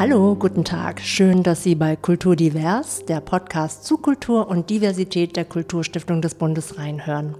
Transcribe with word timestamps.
Hallo, 0.00 0.34
guten 0.34 0.64
Tag. 0.64 1.02
Schön, 1.02 1.42
dass 1.42 1.62
Sie 1.62 1.74
bei 1.74 1.94
Kultur 1.94 2.34
Divers, 2.34 3.04
der 3.04 3.20
Podcast 3.20 3.84
zu 3.84 3.98
Kultur 3.98 4.48
und 4.48 4.70
Diversität 4.70 5.36
der 5.36 5.44
Kulturstiftung 5.44 6.22
des 6.22 6.36
Bundes 6.36 6.78
reinhören. 6.78 7.34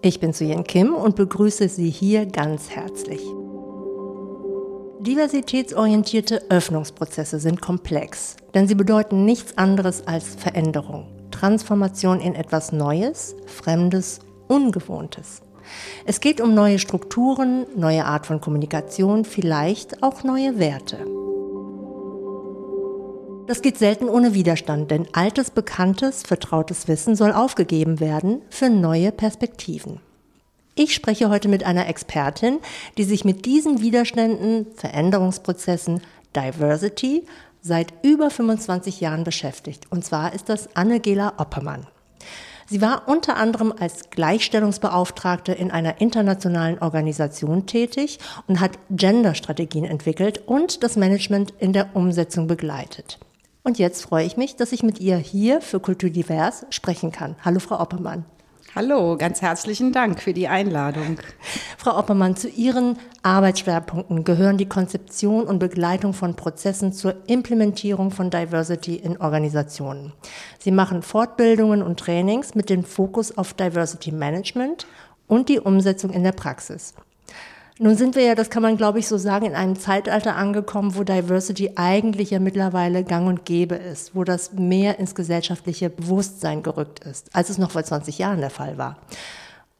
Ich 0.00 0.18
bin 0.18 0.32
Suyen 0.32 0.64
Kim 0.64 0.96
und 0.96 1.14
begrüße 1.14 1.68
Sie 1.68 1.90
hier 1.90 2.26
ganz 2.26 2.70
herzlich. 2.70 3.20
Diversitätsorientierte 4.98 6.50
Öffnungsprozesse 6.50 7.38
sind 7.38 7.60
komplex, 7.60 8.34
denn 8.52 8.66
sie 8.66 8.74
bedeuten 8.74 9.24
nichts 9.24 9.56
anderes 9.56 10.04
als 10.04 10.34
Veränderung, 10.34 11.06
Transformation 11.30 12.18
in 12.18 12.34
etwas 12.34 12.72
Neues, 12.72 13.36
Fremdes, 13.46 14.18
Ungewohntes. 14.48 15.42
Es 16.04 16.18
geht 16.18 16.40
um 16.40 16.52
neue 16.52 16.80
Strukturen, 16.80 17.64
neue 17.76 18.04
Art 18.06 18.26
von 18.26 18.40
Kommunikation, 18.40 19.24
vielleicht 19.24 20.02
auch 20.02 20.24
neue 20.24 20.58
Werte. 20.58 21.06
Das 23.52 23.60
geht 23.60 23.76
selten 23.76 24.08
ohne 24.08 24.32
Widerstand, 24.32 24.90
denn 24.90 25.06
altes, 25.12 25.50
bekanntes, 25.50 26.22
vertrautes 26.22 26.88
Wissen 26.88 27.16
soll 27.16 27.32
aufgegeben 27.32 28.00
werden 28.00 28.40
für 28.48 28.70
neue 28.70 29.12
Perspektiven. 29.12 30.00
Ich 30.74 30.94
spreche 30.94 31.28
heute 31.28 31.48
mit 31.48 31.62
einer 31.62 31.86
Expertin, 31.86 32.60
die 32.96 33.04
sich 33.04 33.26
mit 33.26 33.44
diesen 33.44 33.82
Widerständen, 33.82 34.68
Veränderungsprozessen, 34.74 36.00
Diversity 36.34 37.26
seit 37.60 37.92
über 38.02 38.30
25 38.30 39.02
Jahren 39.02 39.22
beschäftigt. 39.22 39.84
Und 39.90 40.02
zwar 40.02 40.32
ist 40.32 40.48
das 40.48 40.74
Annegela 40.74 41.34
Oppermann. 41.36 41.86
Sie 42.64 42.80
war 42.80 43.06
unter 43.06 43.36
anderem 43.36 43.74
als 43.78 44.08
Gleichstellungsbeauftragte 44.08 45.52
in 45.52 45.70
einer 45.70 46.00
internationalen 46.00 46.78
Organisation 46.78 47.66
tätig 47.66 48.18
und 48.46 48.60
hat 48.60 48.78
Genderstrategien 48.88 49.84
entwickelt 49.84 50.40
und 50.46 50.82
das 50.82 50.96
Management 50.96 51.52
in 51.58 51.74
der 51.74 51.94
Umsetzung 51.94 52.46
begleitet. 52.46 53.18
Und 53.64 53.78
jetzt 53.78 54.02
freue 54.02 54.26
ich 54.26 54.36
mich, 54.36 54.56
dass 54.56 54.72
ich 54.72 54.82
mit 54.82 54.98
ihr 54.98 55.16
hier 55.16 55.60
für 55.60 55.78
Kultur 55.78 56.10
Divers 56.10 56.66
sprechen 56.70 57.12
kann. 57.12 57.36
Hallo, 57.44 57.60
Frau 57.60 57.80
Oppermann. 57.80 58.24
Hallo, 58.74 59.16
ganz 59.18 59.42
herzlichen 59.42 59.92
Dank 59.92 60.20
für 60.20 60.32
die 60.32 60.48
Einladung. 60.48 61.18
Frau 61.76 61.96
Oppermann, 61.98 62.36
zu 62.36 62.48
Ihren 62.48 62.98
Arbeitsschwerpunkten 63.22 64.24
gehören 64.24 64.56
die 64.56 64.68
Konzeption 64.68 65.44
und 65.44 65.58
Begleitung 65.58 66.14
von 66.14 66.34
Prozessen 66.34 66.92
zur 66.92 67.14
Implementierung 67.28 68.10
von 68.10 68.30
Diversity 68.30 68.96
in 68.96 69.20
Organisationen. 69.20 70.12
Sie 70.58 70.70
machen 70.70 71.02
Fortbildungen 71.02 71.82
und 71.82 72.00
Trainings 72.00 72.54
mit 72.54 72.70
dem 72.70 72.82
Fokus 72.82 73.36
auf 73.36 73.52
Diversity 73.52 74.10
Management 74.10 74.86
und 75.28 75.48
die 75.48 75.60
Umsetzung 75.60 76.10
in 76.10 76.24
der 76.24 76.32
Praxis. 76.32 76.94
Nun 77.82 77.96
sind 77.96 78.14
wir 78.14 78.22
ja, 78.22 78.36
das 78.36 78.48
kann 78.48 78.62
man 78.62 78.76
glaube 78.76 79.00
ich 79.00 79.08
so 79.08 79.18
sagen, 79.18 79.44
in 79.44 79.56
einem 79.56 79.76
Zeitalter 79.76 80.36
angekommen, 80.36 80.94
wo 80.94 81.02
Diversity 81.02 81.72
eigentlich 81.74 82.30
ja 82.30 82.38
mittlerweile 82.38 83.02
gang 83.02 83.26
und 83.26 83.44
gäbe 83.44 83.74
ist, 83.74 84.14
wo 84.14 84.22
das 84.22 84.52
mehr 84.52 85.00
ins 85.00 85.16
gesellschaftliche 85.16 85.90
Bewusstsein 85.90 86.62
gerückt 86.62 87.00
ist, 87.00 87.34
als 87.34 87.50
es 87.50 87.58
noch 87.58 87.72
vor 87.72 87.82
20 87.82 88.18
Jahren 88.18 88.38
der 88.38 88.50
Fall 88.50 88.78
war. 88.78 88.98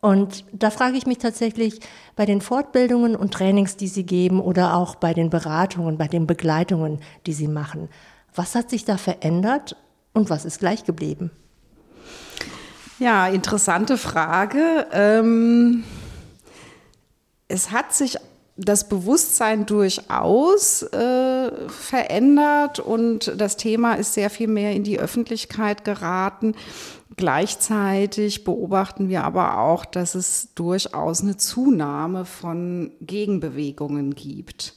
Und 0.00 0.44
da 0.52 0.70
frage 0.70 0.96
ich 0.96 1.06
mich 1.06 1.18
tatsächlich 1.18 1.78
bei 2.16 2.26
den 2.26 2.40
Fortbildungen 2.40 3.14
und 3.14 3.34
Trainings, 3.34 3.76
die 3.76 3.86
Sie 3.86 4.02
geben 4.02 4.40
oder 4.40 4.74
auch 4.74 4.96
bei 4.96 5.14
den 5.14 5.30
Beratungen, 5.30 5.96
bei 5.96 6.08
den 6.08 6.26
Begleitungen, 6.26 6.98
die 7.26 7.32
Sie 7.32 7.46
machen, 7.46 7.88
was 8.34 8.56
hat 8.56 8.68
sich 8.68 8.84
da 8.84 8.96
verändert 8.96 9.76
und 10.12 10.28
was 10.28 10.44
ist 10.44 10.58
gleich 10.58 10.82
geblieben? 10.82 11.30
Ja, 12.98 13.28
interessante 13.28 13.96
Frage. 13.96 14.88
Ähm 14.92 15.84
es 17.52 17.70
hat 17.70 17.92
sich 17.92 18.16
das 18.56 18.88
Bewusstsein 18.88 19.66
durchaus 19.66 20.82
äh, 20.82 21.68
verändert 21.68 22.80
und 22.80 23.32
das 23.36 23.56
Thema 23.56 23.94
ist 23.94 24.14
sehr 24.14 24.30
viel 24.30 24.48
mehr 24.48 24.72
in 24.72 24.84
die 24.84 24.98
Öffentlichkeit 24.98 25.84
geraten. 25.84 26.54
Gleichzeitig 27.16 28.44
beobachten 28.44 29.08
wir 29.08 29.24
aber 29.24 29.58
auch, 29.58 29.84
dass 29.84 30.14
es 30.14 30.54
durchaus 30.54 31.22
eine 31.22 31.36
Zunahme 31.36 32.24
von 32.24 32.92
Gegenbewegungen 33.00 34.14
gibt. 34.14 34.74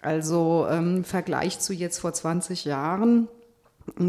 Also 0.00 0.66
ähm, 0.68 0.96
im 0.98 1.04
Vergleich 1.04 1.60
zu 1.60 1.72
jetzt 1.72 1.98
vor 1.98 2.12
20 2.12 2.64
Jahren 2.64 3.28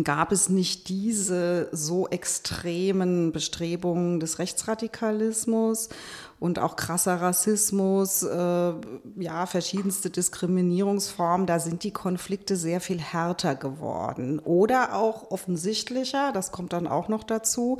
gab 0.03 0.31
es 0.31 0.49
nicht 0.49 0.89
diese 0.89 1.69
so 1.71 2.07
extremen 2.07 3.31
Bestrebungen 3.31 4.19
des 4.19 4.39
Rechtsradikalismus 4.39 5.89
und 6.39 6.59
auch 6.59 6.75
krasser 6.75 7.21
Rassismus, 7.21 8.23
äh, 8.23 8.73
ja, 9.17 9.45
verschiedenste 9.45 10.09
Diskriminierungsformen, 10.09 11.47
da 11.47 11.59
sind 11.59 11.83
die 11.83 11.91
Konflikte 11.91 12.55
sehr 12.55 12.81
viel 12.81 12.99
härter 12.99 13.55
geworden. 13.55 14.39
Oder 14.39 14.95
auch 14.95 15.31
offensichtlicher, 15.31 16.31
das 16.33 16.51
kommt 16.51 16.73
dann 16.73 16.87
auch 16.87 17.07
noch 17.07 17.23
dazu, 17.23 17.77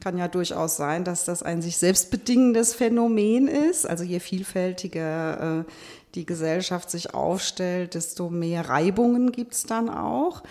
kann 0.00 0.18
ja 0.18 0.28
durchaus 0.28 0.76
sein, 0.76 1.04
dass 1.04 1.24
das 1.24 1.42
ein 1.42 1.62
sich 1.62 1.78
selbst 1.78 2.10
bedingendes 2.10 2.74
Phänomen 2.74 3.48
ist. 3.48 3.86
Also 3.86 4.04
je 4.04 4.20
vielfältiger 4.20 5.60
äh, 5.60 5.64
die 6.14 6.26
Gesellschaft 6.26 6.90
sich 6.90 7.14
aufstellt, 7.14 7.94
desto 7.94 8.28
mehr 8.28 8.68
Reibungen 8.68 9.32
gibt's 9.32 9.64
dann 9.64 9.88
auch. 9.88 10.42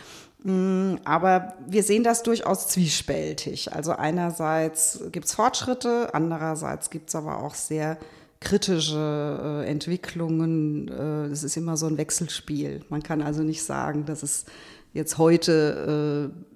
Mm, 0.43 0.95
aber 1.03 1.53
wir 1.67 1.83
sehen 1.83 2.03
das 2.03 2.23
durchaus 2.23 2.67
zwiespältig. 2.67 3.73
Also 3.73 3.91
einerseits 3.91 5.01
gibt 5.11 5.27
es 5.27 5.35
Fortschritte, 5.35 6.13
andererseits 6.13 6.89
gibt 6.89 7.09
es 7.09 7.15
aber 7.15 7.43
auch 7.43 7.53
sehr 7.53 7.97
kritische 8.39 9.63
äh, 9.65 9.69
Entwicklungen. 9.69 10.87
Äh, 10.87 11.31
es 11.31 11.43
ist 11.43 11.57
immer 11.57 11.77
so 11.77 11.85
ein 11.85 11.97
Wechselspiel. 11.97 12.83
Man 12.89 13.03
kann 13.03 13.21
also 13.21 13.43
nicht 13.43 13.63
sagen, 13.63 14.05
dass 14.05 14.23
es 14.23 14.45
jetzt 14.93 15.19
heute 15.19 16.31
äh, 16.33 16.50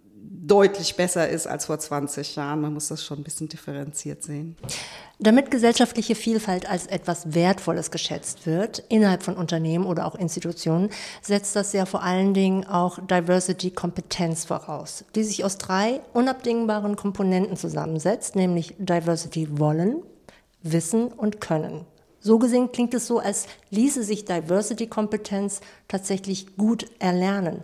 deutlich 0.47 0.95
besser 0.95 1.28
ist 1.28 1.47
als 1.47 1.66
vor 1.66 1.79
20 1.79 2.35
Jahren. 2.35 2.61
Man 2.61 2.73
muss 2.73 2.89
das 2.89 3.03
schon 3.03 3.19
ein 3.19 3.23
bisschen 3.23 3.50
differenziert 3.50 4.23
sehen. 4.23 4.56
Damit 5.17 5.50
gesellschaftliche 5.50 6.13
Vielfalt 6.13 6.69
als 6.69 6.88
etwas 6.88 7.33
Wertvolles 7.33 7.89
geschätzt 7.89 8.45
wird, 8.45 8.84
innerhalb 8.89 9.23
von 9.23 9.38
Unternehmen 9.38 9.85
oder 9.85 10.05
auch 10.05 10.16
Institutionen, 10.16 10.89
setzt 11.22 11.55
das 11.55 11.73
ja 11.73 11.85
vor 11.85 12.03
allen 12.03 12.34
Dingen 12.34 12.67
auch 12.67 13.00
Diversity-Kompetenz 13.00 14.45
voraus, 14.45 15.05
die 15.16 15.23
sich 15.23 15.45
aus 15.45 15.57
drei 15.57 16.01
unabdingbaren 16.13 16.95
Komponenten 16.95 17.55
zusammensetzt, 17.55 18.35
nämlich 18.35 18.75
Diversity 18.78 19.57
wollen, 19.57 20.03
Wissen 20.63 21.07
und 21.07 21.39
Können. 21.39 21.85
So 22.19 22.39
gesehen 22.39 22.72
klingt 22.72 22.94
es 22.94 23.07
so, 23.07 23.19
als 23.19 23.45
ließe 23.69 24.03
sich 24.03 24.25
Diversity-Kompetenz 24.25 25.61
tatsächlich 25.88 26.57
gut 26.57 26.88
erlernen. 27.00 27.63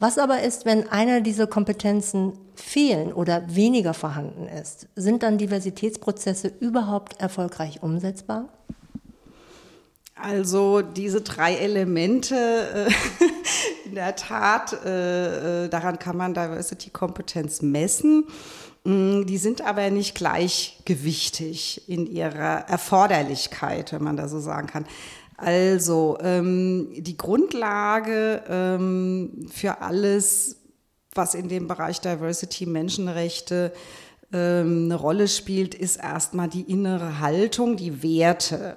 Was 0.00 0.16
aber 0.16 0.42
ist, 0.42 0.64
wenn 0.64 0.88
einer 0.88 1.20
dieser 1.20 1.46
Kompetenzen 1.46 2.32
fehlen 2.54 3.12
oder 3.12 3.54
weniger 3.54 3.92
vorhanden 3.92 4.48
ist? 4.48 4.88
Sind 4.96 5.22
dann 5.22 5.36
Diversitätsprozesse 5.36 6.50
überhaupt 6.58 7.20
erfolgreich 7.20 7.82
umsetzbar? 7.82 8.48
Also 10.14 10.80
diese 10.80 11.20
drei 11.20 11.54
Elemente, 11.54 12.34
äh, 12.34 12.88
in 13.88 13.94
der 13.94 14.16
Tat, 14.16 14.72
äh, 14.84 15.64
äh, 15.64 15.68
daran 15.68 15.98
kann 15.98 16.16
man 16.16 16.32
Diversity-Kompetenz 16.32 17.60
messen. 17.60 18.24
Mm, 18.84 19.26
die 19.26 19.36
sind 19.36 19.60
aber 19.60 19.90
nicht 19.90 20.14
gleichgewichtig 20.14 21.88
in 21.88 22.06
ihrer 22.06 22.68
Erforderlichkeit, 22.68 23.92
wenn 23.92 24.02
man 24.02 24.16
da 24.16 24.28
so 24.28 24.40
sagen 24.40 24.66
kann. 24.66 24.86
Also 25.40 26.18
ähm, 26.20 26.88
die 26.96 27.16
Grundlage 27.16 28.42
ähm, 28.48 29.46
für 29.50 29.80
alles, 29.80 30.56
was 31.14 31.34
in 31.34 31.48
dem 31.48 31.66
Bereich 31.66 32.00
Diversity, 32.00 32.66
Menschenrechte 32.66 33.72
ähm, 34.32 34.84
eine 34.84 34.96
Rolle 34.96 35.28
spielt, 35.28 35.74
ist 35.74 35.96
erstmal 35.96 36.48
die 36.48 36.70
innere 36.70 37.20
Haltung, 37.20 37.76
die 37.76 38.02
Werte. 38.02 38.76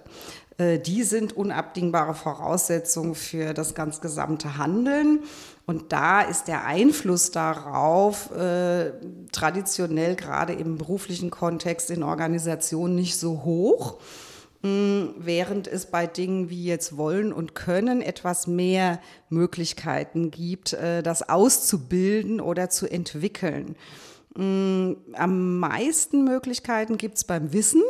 Äh, 0.57 0.79
die 0.79 1.03
sind 1.03 1.35
unabdingbare 1.35 2.13
Voraussetzungen 2.13 3.15
für 3.15 3.53
das 3.53 3.75
ganz 3.75 4.01
gesamte 4.01 4.57
Handeln. 4.57 5.19
Und 5.65 5.91
da 5.91 6.21
ist 6.21 6.47
der 6.47 6.65
Einfluss 6.65 7.31
darauf 7.31 8.31
äh, 8.35 8.91
traditionell 9.31 10.15
gerade 10.15 10.53
im 10.53 10.77
beruflichen 10.77 11.29
Kontext 11.29 11.89
in 11.89 12.03
Organisationen 12.03 12.95
nicht 12.95 13.17
so 13.17 13.43
hoch. 13.43 13.99
Während 14.65 15.67
es 15.67 15.87
bei 15.87 16.07
Dingen 16.07 16.49
wie 16.49 16.63
jetzt 16.63 16.95
wollen 16.95 17.33
und 17.33 17.53
können 17.53 18.01
etwas 18.01 18.47
mehr 18.47 19.01
Möglichkeiten 19.27 20.31
gibt, 20.31 20.71
äh, 20.71 21.03
das 21.03 21.27
auszubilden 21.27 22.39
oder 22.39 22.69
zu 22.69 22.89
entwickeln. 22.89 23.75
Mm, 24.37 24.93
am 25.15 25.59
meisten 25.59 26.23
Möglichkeiten 26.23 26.95
gibt 26.95 27.17
es 27.17 27.25
beim 27.25 27.51
Wissen. 27.51 27.81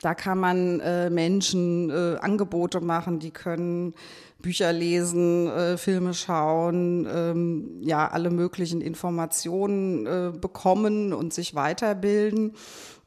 Da 0.00 0.14
kann 0.14 0.38
man 0.38 0.78
äh, 0.78 1.10
Menschen 1.10 1.90
äh, 1.90 2.18
Angebote 2.20 2.80
machen, 2.80 3.18
die 3.18 3.32
können 3.32 3.94
Bücher 4.40 4.74
lesen, 4.74 5.50
Filme 5.78 6.12
schauen, 6.12 7.08
ähm, 7.10 7.78
ja, 7.80 8.06
alle 8.08 8.28
möglichen 8.28 8.82
Informationen 8.82 10.38
bekommen 10.38 11.14
und 11.14 11.32
sich 11.32 11.54
weiterbilden. 11.54 12.52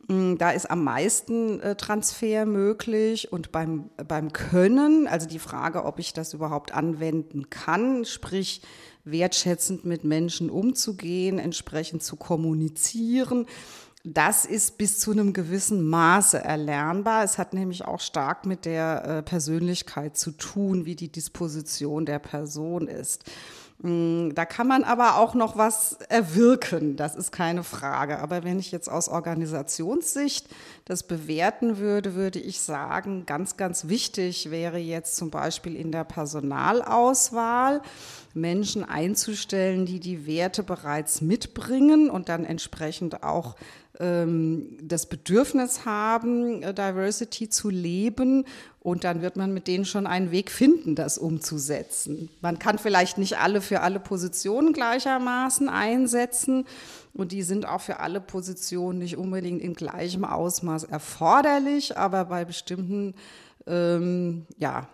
Mm, 0.07 0.35
da 0.37 0.51
ist 0.51 0.69
am 0.71 0.83
meisten 0.83 1.59
äh, 1.59 1.75
Transfer 1.75 2.45
möglich 2.45 3.31
und 3.31 3.51
beim, 3.51 3.89
beim 4.07 4.31
Können, 4.31 5.07
also 5.07 5.27
die 5.27 5.39
Frage, 5.39 5.83
ob 5.85 5.99
ich 5.99 6.13
das 6.13 6.33
überhaupt 6.33 6.73
anwenden 6.73 7.49
kann, 7.49 8.05
sprich 8.05 8.61
wertschätzend 9.03 9.85
mit 9.85 10.03
Menschen 10.03 10.49
umzugehen, 10.49 11.39
entsprechend 11.39 12.03
zu 12.03 12.15
kommunizieren, 12.15 13.45
das 14.03 14.45
ist 14.45 14.77
bis 14.77 14.99
zu 14.99 15.11
einem 15.11 15.33
gewissen 15.33 15.85
Maße 15.85 16.37
erlernbar. 16.37 17.25
Es 17.25 17.37
hat 17.37 17.53
nämlich 17.53 17.83
auch 17.83 17.99
stark 17.99 18.45
mit 18.45 18.63
der 18.63 19.03
äh, 19.03 19.21
Persönlichkeit 19.21 20.15
zu 20.15 20.31
tun, 20.31 20.85
wie 20.85 20.95
die 20.95 21.11
Disposition 21.11 22.05
der 22.05 22.19
Person 22.19 22.87
ist. 22.87 23.25
Mm, 23.79 24.29
da 24.33 24.45
kann 24.45 24.67
man 24.67 24.83
aber 24.83 25.17
auch 25.17 25.35
noch 25.35 25.55
was 25.55 25.93
erwirken, 26.09 26.95
das 26.95 27.15
ist 27.15 27.31
keine 27.31 27.63
Frage. 27.63 28.19
Aber 28.19 28.43
wenn 28.43 28.57
ich 28.59 28.71
jetzt 28.71 28.89
aus 28.89 29.07
Organisationssicht 29.07 30.47
das 30.85 31.03
bewerten 31.03 31.77
würde, 31.77 32.15
würde 32.15 32.39
ich 32.39 32.61
sagen, 32.61 33.25
ganz, 33.27 33.55
ganz 33.55 33.87
wichtig 33.87 34.49
wäre 34.49 34.79
jetzt 34.79 35.15
zum 35.15 35.29
Beispiel 35.29 35.75
in 35.75 35.91
der 35.91 36.05
Personalauswahl 36.05 37.81
Menschen 38.33 38.83
einzustellen, 38.83 39.85
die 39.85 39.99
die 39.99 40.25
Werte 40.25 40.63
bereits 40.63 41.21
mitbringen 41.21 42.09
und 42.09 42.29
dann 42.29 42.45
entsprechend 42.45 43.23
auch 43.23 43.55
das 43.99 45.07
Bedürfnis 45.07 45.85
haben, 45.85 46.61
äh, 46.61 46.73
Diversity 46.73 47.49
zu 47.49 47.69
leben. 47.69 48.45
Und 48.79 49.03
dann 49.03 49.21
wird 49.21 49.35
man 49.35 49.53
mit 49.53 49.67
denen 49.67 49.85
schon 49.85 50.07
einen 50.07 50.31
Weg 50.31 50.51
finden, 50.51 50.95
das 50.95 51.17
umzusetzen. 51.17 52.29
Man 52.41 52.59
kann 52.59 52.77
vielleicht 52.77 53.17
nicht 53.17 53.37
alle 53.39 53.59
für 53.59 53.81
alle 53.81 53.99
Positionen 53.99 54.71
gleichermaßen 54.71 55.67
einsetzen. 55.67 56.65
Und 57.13 57.31
die 57.31 57.41
sind 57.41 57.67
auch 57.67 57.81
für 57.81 57.99
alle 57.99 58.21
Positionen 58.21 58.99
nicht 58.99 59.17
unbedingt 59.17 59.61
in 59.61 59.73
gleichem 59.73 60.23
Ausmaß 60.23 60.83
erforderlich, 60.83 61.97
aber 61.97 62.25
bei 62.25 62.45
bestimmten 62.45 63.15
ähm, 63.65 64.45
ja, 64.57 64.87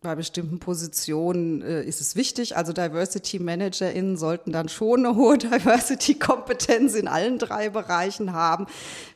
bei 0.00 0.14
bestimmten 0.14 0.60
Positionen 0.60 1.62
äh, 1.62 1.82
ist 1.82 2.00
es 2.00 2.14
wichtig. 2.14 2.56
Also 2.56 2.72
Diversity 2.72 3.38
ManagerInnen 3.38 4.16
sollten 4.16 4.52
dann 4.52 4.68
schon 4.68 5.04
eine 5.04 5.16
hohe 5.16 5.38
Diversity-Kompetenz 5.38 6.94
in 6.94 7.08
allen 7.08 7.38
drei 7.38 7.68
Bereichen 7.68 8.32
haben, 8.32 8.66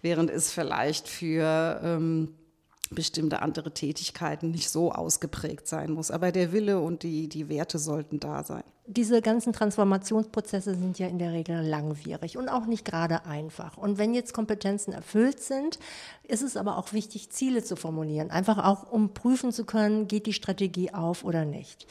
während 0.01 0.31
es 0.31 0.51
vielleicht 0.51 1.09
für 1.09 1.81
ähm, 1.85 2.35
bestimmte 2.95 3.43
andere 3.43 3.73
Tätigkeiten 3.73 4.51
nicht 4.51 4.71
so 4.71 4.93
ausgeprägt 4.93 5.67
sein 5.67 5.93
muss. 5.93 6.11
Aber 6.11 6.33
der 6.33 6.53
Wille 6.53 6.81
und 6.81 7.03
die, 7.03 7.29
die 7.29 7.49
Werte 7.49 7.79
sollten 7.79 8.21
da 8.21 8.43
sein. 8.45 8.63
Diese 8.87 9.23
ganzen 9.23 9.53
Transformationsprozesse 9.53 10.75
sind 10.75 10.99
ja 10.99 11.07
in 11.07 11.19
der 11.19 11.33
Regel 11.33 11.65
langwierig 11.65 12.37
und 12.37 12.49
auch 12.49 12.67
nicht 12.67 12.85
gerade 12.85 13.25
einfach. 13.27 13.77
Und 13.77 13.99
wenn 13.99 14.13
jetzt 14.13 14.35
Kompetenzen 14.35 14.93
erfüllt 14.93 15.41
sind, 15.41 15.79
ist 16.25 16.43
es 16.43 16.57
aber 16.57 16.79
auch 16.79 16.93
wichtig, 16.93 17.31
Ziele 17.31 17.63
zu 17.63 17.77
formulieren. 17.77 18.31
Einfach 18.31 18.59
auch, 18.65 18.91
um 18.91 19.15
prüfen 19.15 19.53
zu 19.53 19.65
können, 19.65 20.09
geht 20.09 20.27
die 20.27 20.33
Strategie 20.33 20.93
auf 20.93 21.25
oder 21.25 21.45
nicht. 21.45 21.87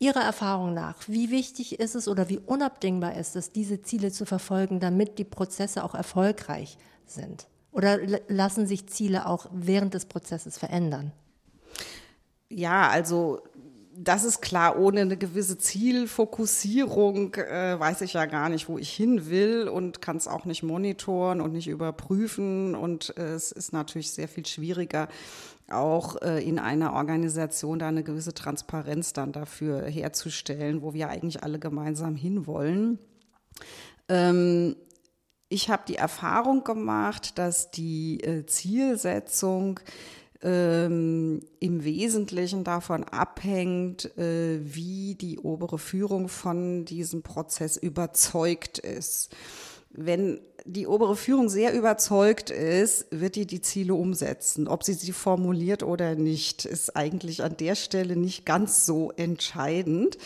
Ihrer 0.00 0.22
Erfahrung 0.22 0.74
nach, 0.74 0.96
wie 1.06 1.30
wichtig 1.30 1.78
ist 1.78 1.94
es 1.94 2.08
oder 2.08 2.28
wie 2.28 2.40
unabdingbar 2.40 3.14
ist 3.14 3.36
es, 3.36 3.52
diese 3.52 3.82
Ziele 3.82 4.10
zu 4.10 4.26
verfolgen, 4.26 4.80
damit 4.80 5.16
die 5.18 5.24
Prozesse 5.24 5.84
auch 5.84 5.94
erfolgreich 5.94 6.76
sind? 7.06 7.46
Oder 7.72 7.98
lassen 8.28 8.66
sich 8.66 8.86
Ziele 8.86 9.26
auch 9.26 9.46
während 9.50 9.94
des 9.94 10.04
Prozesses 10.04 10.58
verändern? 10.58 11.12
Ja, 12.48 12.88
also 12.88 13.40
das 13.94 14.24
ist 14.24 14.40
klar, 14.40 14.78
ohne 14.78 15.00
eine 15.00 15.16
gewisse 15.16 15.58
Zielfokussierung 15.58 17.34
äh, 17.34 17.78
weiß 17.78 18.00
ich 18.02 18.14
ja 18.14 18.26
gar 18.26 18.48
nicht, 18.48 18.68
wo 18.68 18.78
ich 18.78 18.90
hin 18.90 19.28
will 19.28 19.68
und 19.68 20.00
kann 20.00 20.16
es 20.16 20.28
auch 20.28 20.44
nicht 20.44 20.62
monitoren 20.62 21.40
und 21.40 21.52
nicht 21.52 21.68
überprüfen. 21.68 22.74
Und 22.74 23.16
äh, 23.16 23.34
es 23.34 23.52
ist 23.52 23.72
natürlich 23.72 24.10
sehr 24.12 24.28
viel 24.28 24.46
schwieriger, 24.46 25.08
auch 25.70 26.20
äh, 26.22 26.42
in 26.42 26.58
einer 26.58 26.94
Organisation 26.94 27.78
da 27.78 27.88
eine 27.88 28.02
gewisse 28.02 28.34
Transparenz 28.34 29.12
dann 29.12 29.32
dafür 29.32 29.82
herzustellen, 29.86 30.82
wo 30.82 30.94
wir 30.94 31.08
eigentlich 31.08 31.42
alle 31.42 31.58
gemeinsam 31.58 32.16
hinwollen. 32.16 32.98
Ähm, 34.08 34.76
ich 35.52 35.68
habe 35.68 35.82
die 35.86 35.96
Erfahrung 35.96 36.64
gemacht, 36.64 37.38
dass 37.38 37.70
die 37.70 38.20
äh, 38.22 38.46
Zielsetzung 38.46 39.80
ähm, 40.42 41.40
im 41.60 41.84
Wesentlichen 41.84 42.64
davon 42.64 43.04
abhängt, 43.04 44.16
äh, 44.16 44.58
wie 44.62 45.14
die 45.14 45.38
obere 45.38 45.78
Führung 45.78 46.28
von 46.28 46.84
diesem 46.84 47.22
Prozess 47.22 47.76
überzeugt 47.76 48.78
ist. 48.78 49.30
Wenn 49.90 50.40
die 50.64 50.86
obere 50.86 51.16
Führung 51.16 51.50
sehr 51.50 51.74
überzeugt 51.74 52.48
ist, 52.50 53.06
wird 53.10 53.36
die 53.36 53.46
die 53.46 53.60
Ziele 53.60 53.94
umsetzen. 53.94 54.68
Ob 54.68 54.84
sie 54.84 54.94
sie 54.94 55.12
formuliert 55.12 55.82
oder 55.82 56.14
nicht, 56.14 56.64
ist 56.64 56.96
eigentlich 56.96 57.42
an 57.42 57.58
der 57.58 57.74
Stelle 57.74 58.16
nicht 58.16 58.46
ganz 58.46 58.86
so 58.86 59.12
entscheidend. 59.16 60.16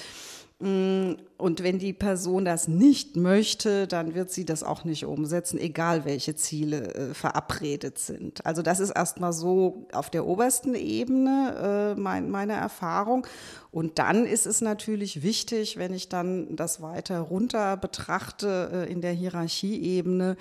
Mm, 0.58 1.16
und 1.36 1.62
wenn 1.62 1.78
die 1.78 1.92
Person 1.92 2.46
das 2.46 2.66
nicht 2.66 3.14
möchte, 3.14 3.86
dann 3.86 4.14
wird 4.14 4.30
sie 4.30 4.46
das 4.46 4.62
auch 4.62 4.84
nicht 4.84 5.04
umsetzen, 5.04 5.58
egal 5.58 6.06
welche 6.06 6.34
Ziele 6.34 6.94
äh, 6.94 7.14
verabredet 7.14 7.98
sind. 7.98 8.44
Also 8.46 8.62
das 8.62 8.80
ist 8.80 8.90
erstmal 8.90 9.34
so 9.34 9.86
auf 9.92 10.08
der 10.08 10.26
obersten 10.26 10.74
Ebene 10.74 11.94
äh, 11.94 12.00
mein, 12.00 12.30
meine 12.30 12.54
Erfahrung. 12.54 13.26
Und 13.70 13.98
dann 13.98 14.24
ist 14.24 14.46
es 14.46 14.62
natürlich 14.62 15.22
wichtig, 15.22 15.76
wenn 15.76 15.92
ich 15.92 16.08
dann 16.08 16.56
das 16.56 16.80
weiter 16.80 17.20
runter 17.20 17.76
betrachte 17.76 18.86
äh, 18.88 18.90
in 18.90 19.02
der 19.02 19.12
Hierarchieebene, 19.12 20.38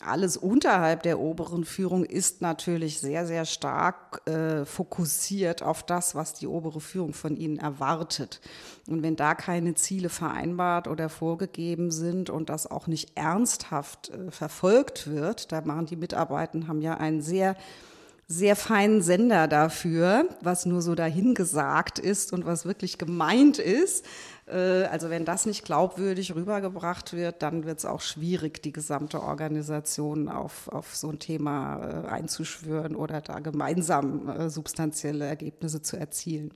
alles 0.00 0.36
unterhalb 0.36 1.02
der 1.02 1.18
oberen 1.18 1.64
Führung 1.64 2.04
ist 2.04 2.42
natürlich 2.42 3.00
sehr, 3.00 3.26
sehr 3.26 3.44
stark 3.44 4.26
äh, 4.28 4.64
fokussiert 4.64 5.62
auf 5.62 5.82
das, 5.82 6.14
was 6.14 6.34
die 6.34 6.46
obere 6.46 6.80
Führung 6.80 7.12
von 7.12 7.36
ihnen 7.36 7.58
erwartet. 7.58 8.40
Und 8.88 9.02
wenn 9.02 9.16
da 9.16 9.34
keine 9.34 9.74
Ziele 9.74 10.08
vereinbart 10.08 10.88
oder 10.88 11.08
vorgegeben 11.08 11.90
sind 11.90 12.30
und 12.30 12.48
das 12.48 12.70
auch 12.70 12.86
nicht 12.86 13.12
ernsthaft 13.16 14.10
äh, 14.10 14.30
verfolgt 14.30 15.08
wird, 15.08 15.52
da 15.52 15.60
machen 15.62 15.86
die 15.86 15.96
Mitarbeiter, 15.96 16.66
haben 16.68 16.82
ja 16.82 16.96
einen 16.96 17.22
sehr 17.22 17.56
sehr 18.28 18.56
feinen 18.56 19.02
Sender 19.02 19.46
dafür, 19.46 20.28
was 20.42 20.66
nur 20.66 20.82
so 20.82 20.96
dahingesagt 20.96 22.00
ist 22.00 22.32
und 22.32 22.44
was 22.44 22.64
wirklich 22.64 22.98
gemeint 22.98 23.58
ist. 23.58 24.04
Äh, 24.46 24.84
also 24.84 25.10
wenn 25.10 25.24
das 25.24 25.46
nicht 25.46 25.64
glaubwürdig 25.64 26.34
rübergebracht 26.34 27.12
wird, 27.12 27.42
dann 27.42 27.64
wird 27.64 27.78
es 27.78 27.84
auch 27.84 28.00
schwierig, 28.00 28.62
die 28.62 28.72
gesamte 28.72 29.22
Organisation 29.22 30.28
auf, 30.28 30.66
auf 30.68 30.96
so 30.96 31.10
ein 31.10 31.20
Thema 31.20 32.04
äh, 32.04 32.08
einzuschwören 32.08 32.96
oder 32.96 33.20
da 33.20 33.38
gemeinsam 33.38 34.28
äh, 34.28 34.50
substanzielle 34.50 35.24
Ergebnisse 35.24 35.82
zu 35.82 35.96
erzielen. 35.96 36.52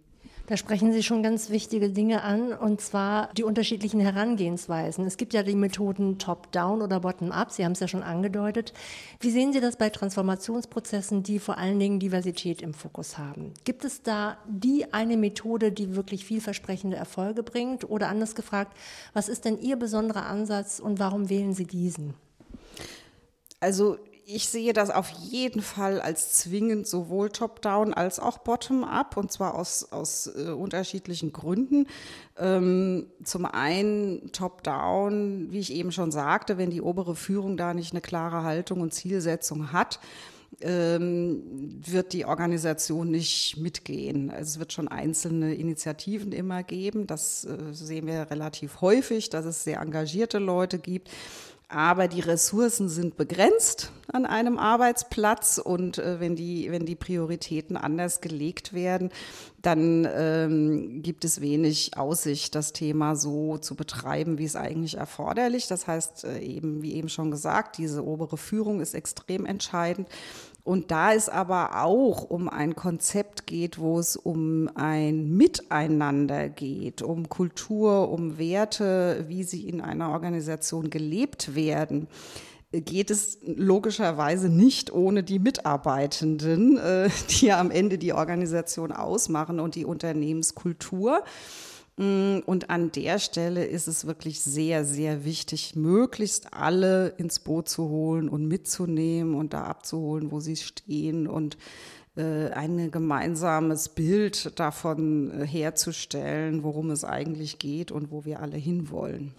Da 0.50 0.56
sprechen 0.56 0.92
Sie 0.92 1.04
schon 1.04 1.22
ganz 1.22 1.50
wichtige 1.50 1.90
Dinge 1.90 2.24
an, 2.24 2.52
und 2.52 2.80
zwar 2.80 3.32
die 3.34 3.44
unterschiedlichen 3.44 4.00
Herangehensweisen. 4.00 5.06
Es 5.06 5.16
gibt 5.16 5.32
ja 5.32 5.44
die 5.44 5.54
Methoden 5.54 6.18
Top-Down 6.18 6.82
oder 6.82 6.98
Bottom-Up, 6.98 7.52
Sie 7.52 7.64
haben 7.64 7.70
es 7.70 7.78
ja 7.78 7.86
schon 7.86 8.02
angedeutet. 8.02 8.72
Wie 9.20 9.30
sehen 9.30 9.52
Sie 9.52 9.60
das 9.60 9.76
bei 9.76 9.90
Transformationsprozessen, 9.90 11.22
die 11.22 11.38
vor 11.38 11.56
allen 11.56 11.78
Dingen 11.78 12.00
Diversität 12.00 12.62
im 12.62 12.74
Fokus 12.74 13.16
haben? 13.16 13.54
Gibt 13.62 13.84
es 13.84 14.02
da 14.02 14.38
die 14.48 14.92
eine 14.92 15.16
Methode, 15.16 15.70
die 15.70 15.94
wirklich 15.94 16.24
vielversprechende 16.24 16.96
Erfolge 16.96 17.44
bringt? 17.44 17.88
Oder 17.88 18.08
anders 18.08 18.34
gefragt, 18.34 18.76
was 19.12 19.28
ist 19.28 19.44
denn 19.44 19.56
Ihr 19.56 19.76
besonderer 19.76 20.26
Ansatz 20.26 20.80
und 20.80 20.98
warum 20.98 21.30
wählen 21.30 21.54
Sie 21.54 21.64
diesen? 21.64 22.14
Also 23.60 23.98
ich 24.26 24.48
sehe 24.48 24.72
das 24.72 24.90
auf 24.90 25.10
jeden 25.10 25.62
Fall 25.62 26.00
als 26.00 26.32
zwingend 26.32 26.86
sowohl 26.86 27.30
top-down 27.30 27.94
als 27.94 28.20
auch 28.20 28.38
bottom-up 28.38 29.16
und 29.16 29.32
zwar 29.32 29.54
aus, 29.54 29.92
aus 29.92 30.30
äh, 30.36 30.50
unterschiedlichen 30.50 31.32
Gründen. 31.32 31.86
Ähm, 32.38 33.06
zum 33.24 33.44
einen 33.44 34.32
top-down, 34.32 35.48
wie 35.50 35.58
ich 35.58 35.72
eben 35.72 35.92
schon 35.92 36.10
sagte, 36.10 36.58
wenn 36.58 36.70
die 36.70 36.82
obere 36.82 37.16
Führung 37.16 37.56
da 37.56 37.74
nicht 37.74 37.92
eine 37.92 38.00
klare 38.00 38.42
Haltung 38.42 38.80
und 38.80 38.94
Zielsetzung 38.94 39.72
hat, 39.72 40.00
ähm, 40.60 41.42
wird 41.84 42.12
die 42.12 42.24
Organisation 42.24 43.10
nicht 43.10 43.56
mitgehen. 43.56 44.30
Also 44.30 44.42
es 44.42 44.58
wird 44.58 44.72
schon 44.72 44.88
einzelne 44.88 45.54
Initiativen 45.54 46.32
immer 46.32 46.62
geben. 46.62 47.06
Das 47.06 47.44
äh, 47.44 47.72
sehen 47.72 48.06
wir 48.06 48.30
relativ 48.30 48.80
häufig, 48.80 49.30
dass 49.30 49.44
es 49.44 49.64
sehr 49.64 49.80
engagierte 49.80 50.38
Leute 50.38 50.78
gibt. 50.78 51.08
Aber 51.72 52.08
die 52.08 52.18
Ressourcen 52.18 52.88
sind 52.88 53.16
begrenzt 53.16 53.92
an 54.12 54.26
einem 54.26 54.58
Arbeitsplatz 54.58 55.58
und 55.58 55.98
äh, 55.98 56.18
wenn, 56.18 56.34
die, 56.34 56.68
wenn 56.72 56.84
die 56.84 56.96
Prioritäten 56.96 57.76
anders 57.76 58.20
gelegt 58.20 58.72
werden, 58.72 59.10
dann 59.62 60.08
ähm, 60.12 61.00
gibt 61.00 61.24
es 61.24 61.40
wenig 61.40 61.96
Aussicht, 61.96 62.56
das 62.56 62.72
Thema 62.72 63.14
so 63.14 63.56
zu 63.56 63.76
betreiben, 63.76 64.38
wie 64.38 64.46
es 64.46 64.56
eigentlich 64.56 64.96
erforderlich. 64.96 65.68
Das 65.68 65.86
heißt, 65.86 66.24
äh, 66.24 66.40
eben, 66.40 66.82
wie 66.82 66.94
eben 66.94 67.08
schon 67.08 67.30
gesagt, 67.30 67.78
diese 67.78 68.04
obere 68.04 68.36
Führung 68.36 68.80
ist 68.80 68.94
extrem 68.94 69.46
entscheidend. 69.46 70.08
Und 70.70 70.92
da 70.92 71.12
es 71.12 71.28
aber 71.28 71.82
auch 71.82 72.22
um 72.22 72.48
ein 72.48 72.76
Konzept 72.76 73.48
geht, 73.48 73.80
wo 73.80 73.98
es 73.98 74.14
um 74.14 74.70
ein 74.76 75.36
Miteinander 75.36 76.48
geht, 76.48 77.02
um 77.02 77.28
Kultur, 77.28 78.08
um 78.12 78.38
Werte, 78.38 79.24
wie 79.26 79.42
sie 79.42 79.68
in 79.68 79.80
einer 79.80 80.10
Organisation 80.10 80.88
gelebt 80.88 81.56
werden, 81.56 82.06
geht 82.70 83.10
es 83.10 83.38
logischerweise 83.42 84.48
nicht 84.48 84.92
ohne 84.92 85.24
die 85.24 85.40
Mitarbeitenden, 85.40 86.78
äh, 86.78 87.10
die 87.30 87.46
ja 87.46 87.58
am 87.58 87.72
Ende 87.72 87.98
die 87.98 88.12
Organisation 88.12 88.92
ausmachen 88.92 89.58
und 89.58 89.74
die 89.74 89.84
Unternehmenskultur. 89.84 91.24
Mm, 92.00 92.38
und 92.46 92.70
an 92.70 92.90
der 92.92 93.18
Stelle 93.18 93.66
ist 93.66 93.86
es 93.86 94.06
wirklich 94.06 94.40
sehr, 94.40 94.86
sehr 94.86 95.26
wichtig, 95.26 95.76
möglichst 95.76 96.54
alle 96.54 97.08
ins 97.18 97.40
Boot 97.40 97.68
zu 97.68 97.90
holen 97.90 98.30
und 98.30 98.48
mitzunehmen 98.48 99.34
und 99.34 99.52
da 99.52 99.64
abzuholen, 99.64 100.30
wo 100.30 100.40
sie 100.40 100.56
stehen 100.56 101.26
und 101.26 101.58
äh, 102.16 102.48
ein 102.52 102.90
gemeinsames 102.90 103.90
Bild 103.90 104.58
davon 104.58 105.42
äh, 105.42 105.46
herzustellen, 105.46 106.62
worum 106.62 106.90
es 106.90 107.04
eigentlich 107.04 107.58
geht 107.58 107.92
und 107.92 108.10
wo 108.10 108.24
wir 108.24 108.40
alle 108.40 108.56
hinwollen. 108.56 109.34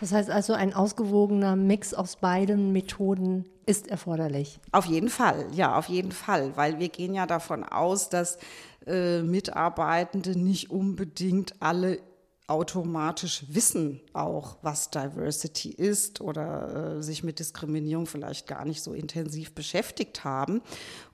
Das 0.00 0.10
heißt 0.10 0.30
also, 0.30 0.52
ein 0.52 0.74
ausgewogener 0.74 1.54
Mix 1.54 1.94
aus 1.94 2.16
beiden 2.16 2.72
Methoden 2.72 3.44
ist 3.66 3.86
erforderlich. 3.86 4.58
Auf 4.72 4.86
jeden 4.86 5.10
Fall, 5.10 5.46
ja, 5.52 5.78
auf 5.78 5.88
jeden 5.88 6.10
Fall, 6.10 6.56
weil 6.56 6.80
wir 6.80 6.88
gehen 6.88 7.14
ja 7.14 7.26
davon 7.26 7.62
aus, 7.62 8.08
dass 8.08 8.38
äh, 8.86 9.22
Mitarbeitende 9.22 10.38
nicht 10.38 10.70
unbedingt 10.70 11.54
alle 11.60 11.98
automatisch 12.50 13.44
wissen 13.48 14.00
auch, 14.12 14.56
was 14.62 14.90
Diversity 14.90 15.70
ist 15.70 16.20
oder 16.20 16.96
äh, 16.98 17.02
sich 17.02 17.22
mit 17.22 17.38
Diskriminierung 17.38 18.06
vielleicht 18.06 18.48
gar 18.48 18.64
nicht 18.64 18.82
so 18.82 18.92
intensiv 18.92 19.54
beschäftigt 19.54 20.24
haben. 20.24 20.60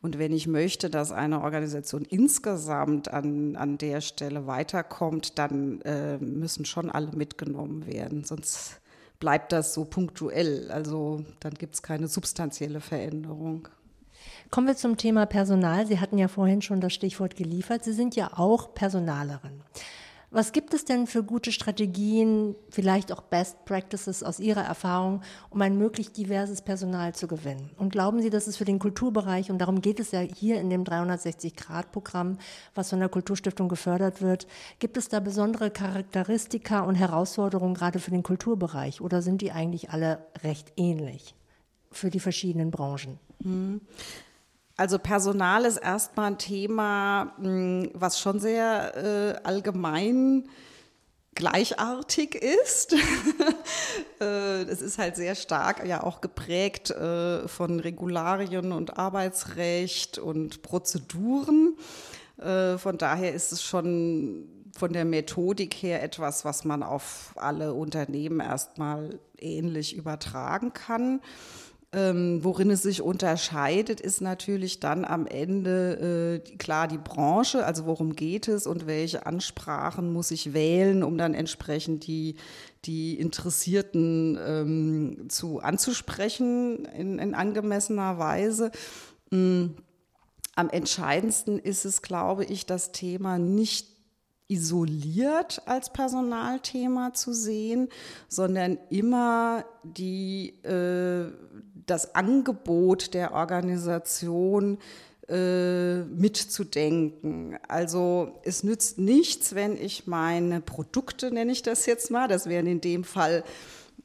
Und 0.00 0.18
wenn 0.18 0.32
ich 0.32 0.46
möchte, 0.46 0.88
dass 0.88 1.12
eine 1.12 1.42
Organisation 1.42 2.06
insgesamt 2.06 3.12
an, 3.12 3.54
an 3.56 3.76
der 3.76 4.00
Stelle 4.00 4.46
weiterkommt, 4.46 5.38
dann 5.38 5.82
äh, 5.82 6.16
müssen 6.16 6.64
schon 6.64 6.90
alle 6.90 7.12
mitgenommen 7.12 7.86
werden, 7.86 8.24
sonst 8.24 8.80
bleibt 9.20 9.52
das 9.52 9.74
so 9.74 9.84
punktuell. 9.84 10.70
Also 10.70 11.22
dann 11.40 11.52
gibt 11.52 11.74
es 11.74 11.82
keine 11.82 12.08
substanzielle 12.08 12.80
Veränderung. 12.80 13.68
Kommen 14.50 14.68
wir 14.68 14.76
zum 14.76 14.96
Thema 14.96 15.26
Personal. 15.26 15.86
Sie 15.86 16.00
hatten 16.00 16.18
ja 16.18 16.28
vorhin 16.28 16.62
schon 16.62 16.80
das 16.80 16.92
Stichwort 16.92 17.36
geliefert. 17.36 17.84
Sie 17.84 17.92
sind 17.92 18.16
ja 18.16 18.30
auch 18.38 18.74
Personalerin. 18.74 19.62
Was 20.30 20.52
gibt 20.52 20.74
es 20.74 20.84
denn 20.84 21.06
für 21.06 21.22
gute 21.22 21.52
Strategien, 21.52 22.56
vielleicht 22.68 23.12
auch 23.12 23.22
Best 23.22 23.64
Practices 23.64 24.22
aus 24.22 24.40
Ihrer 24.40 24.62
Erfahrung, 24.62 25.22
um 25.50 25.62
ein 25.62 25.78
möglichst 25.78 26.16
diverses 26.16 26.62
Personal 26.62 27.14
zu 27.14 27.28
gewinnen? 27.28 27.70
Und 27.78 27.90
glauben 27.90 28.20
Sie, 28.20 28.28
dass 28.28 28.46
es 28.46 28.56
für 28.56 28.64
den 28.64 28.80
Kulturbereich, 28.80 29.50
und 29.50 29.58
darum 29.58 29.80
geht 29.80 30.00
es 30.00 30.10
ja 30.10 30.20
hier 30.20 30.60
in 30.60 30.68
dem 30.68 30.84
360-Grad-Programm, 30.84 32.38
was 32.74 32.90
von 32.90 32.98
der 32.98 33.08
Kulturstiftung 33.08 33.68
gefördert 33.68 34.20
wird, 34.20 34.48
gibt 34.78 34.96
es 34.96 35.08
da 35.08 35.20
besondere 35.20 35.70
Charakteristika 35.70 36.80
und 36.80 36.96
Herausforderungen 36.96 37.74
gerade 37.74 38.00
für 38.00 38.10
den 38.10 38.24
Kulturbereich 38.24 39.00
oder 39.00 39.22
sind 39.22 39.42
die 39.42 39.52
eigentlich 39.52 39.90
alle 39.90 40.26
recht 40.42 40.72
ähnlich 40.76 41.34
für 41.92 42.10
die 42.10 42.20
verschiedenen 42.20 42.70
Branchen? 42.72 43.18
Hm. 43.42 43.80
Also 44.76 44.98
Personal 44.98 45.64
ist 45.64 45.78
erstmal 45.78 46.32
ein 46.32 46.38
Thema, 46.38 47.32
hm, 47.38 47.90
was 47.94 48.20
schon 48.20 48.40
sehr 48.40 48.94
äh, 48.96 49.46
allgemein 49.46 50.48
gleichartig 51.34 52.34
ist. 52.34 52.94
Äh, 54.18 54.62
es 54.62 54.80
ist 54.80 54.96
halt 54.96 55.14
sehr 55.14 55.34
stark 55.34 55.86
ja 55.86 56.02
auch 56.02 56.22
geprägt 56.22 56.90
äh, 56.90 57.46
von 57.48 57.80
Regularien 57.80 58.72
und 58.72 58.98
Arbeitsrecht 58.98 60.16
und 60.16 60.62
Prozeduren. 60.62 61.76
Äh, 62.38 62.78
von 62.78 62.96
daher 62.96 63.34
ist 63.34 63.52
es 63.52 63.62
schon 63.62 64.48
von 64.74 64.94
der 64.94 65.04
Methodik 65.04 65.74
her 65.74 66.02
etwas, 66.02 66.46
was 66.46 66.64
man 66.64 66.82
auf 66.82 67.34
alle 67.36 67.74
Unternehmen 67.74 68.40
erstmal 68.40 69.18
ähnlich 69.38 69.94
übertragen 69.94 70.72
kann. 70.72 71.20
Ähm, 71.92 72.42
worin 72.42 72.70
es 72.70 72.82
sich 72.82 73.00
unterscheidet, 73.00 74.00
ist 74.00 74.20
natürlich 74.20 74.80
dann 74.80 75.04
am 75.04 75.24
Ende 75.26 76.42
äh, 76.44 76.56
klar 76.56 76.88
die 76.88 76.98
Branche, 76.98 77.64
also 77.64 77.86
worum 77.86 78.16
geht 78.16 78.48
es 78.48 78.66
und 78.66 78.86
welche 78.86 79.24
Ansprachen 79.24 80.12
muss 80.12 80.32
ich 80.32 80.52
wählen, 80.52 81.04
um 81.04 81.16
dann 81.16 81.32
entsprechend 81.32 82.06
die, 82.06 82.34
die 82.84 83.14
Interessierten 83.18 84.36
ähm, 84.44 85.28
zu 85.28 85.60
anzusprechen 85.60 86.84
in, 86.86 87.20
in 87.20 87.34
angemessener 87.34 88.18
Weise. 88.18 88.72
Ähm, 89.30 89.76
am 90.56 90.70
entscheidendsten 90.70 91.58
ist 91.58 91.84
es, 91.84 92.02
glaube 92.02 92.44
ich, 92.44 92.66
das 92.66 92.90
Thema 92.90 93.38
nicht 93.38 93.96
isoliert 94.48 95.62
als 95.66 95.92
Personalthema 95.92 97.12
zu 97.12 97.32
sehen, 97.32 97.88
sondern 98.28 98.78
immer 98.90 99.64
die, 99.82 100.50
äh, 100.62 101.32
das 101.86 102.14
Angebot 102.14 103.14
der 103.14 103.32
Organisation 103.32 104.78
äh, 105.28 106.02
mitzudenken. 106.02 107.58
Also 107.66 108.38
es 108.44 108.62
nützt 108.62 108.98
nichts, 108.98 109.54
wenn 109.54 109.76
ich 109.76 110.06
meine 110.06 110.60
Produkte, 110.60 111.32
nenne 111.32 111.52
ich 111.52 111.62
das 111.62 111.86
jetzt 111.86 112.10
mal, 112.10 112.28
das 112.28 112.48
wären 112.48 112.66
in 112.66 112.80
dem 112.80 113.02
Fall 113.02 113.42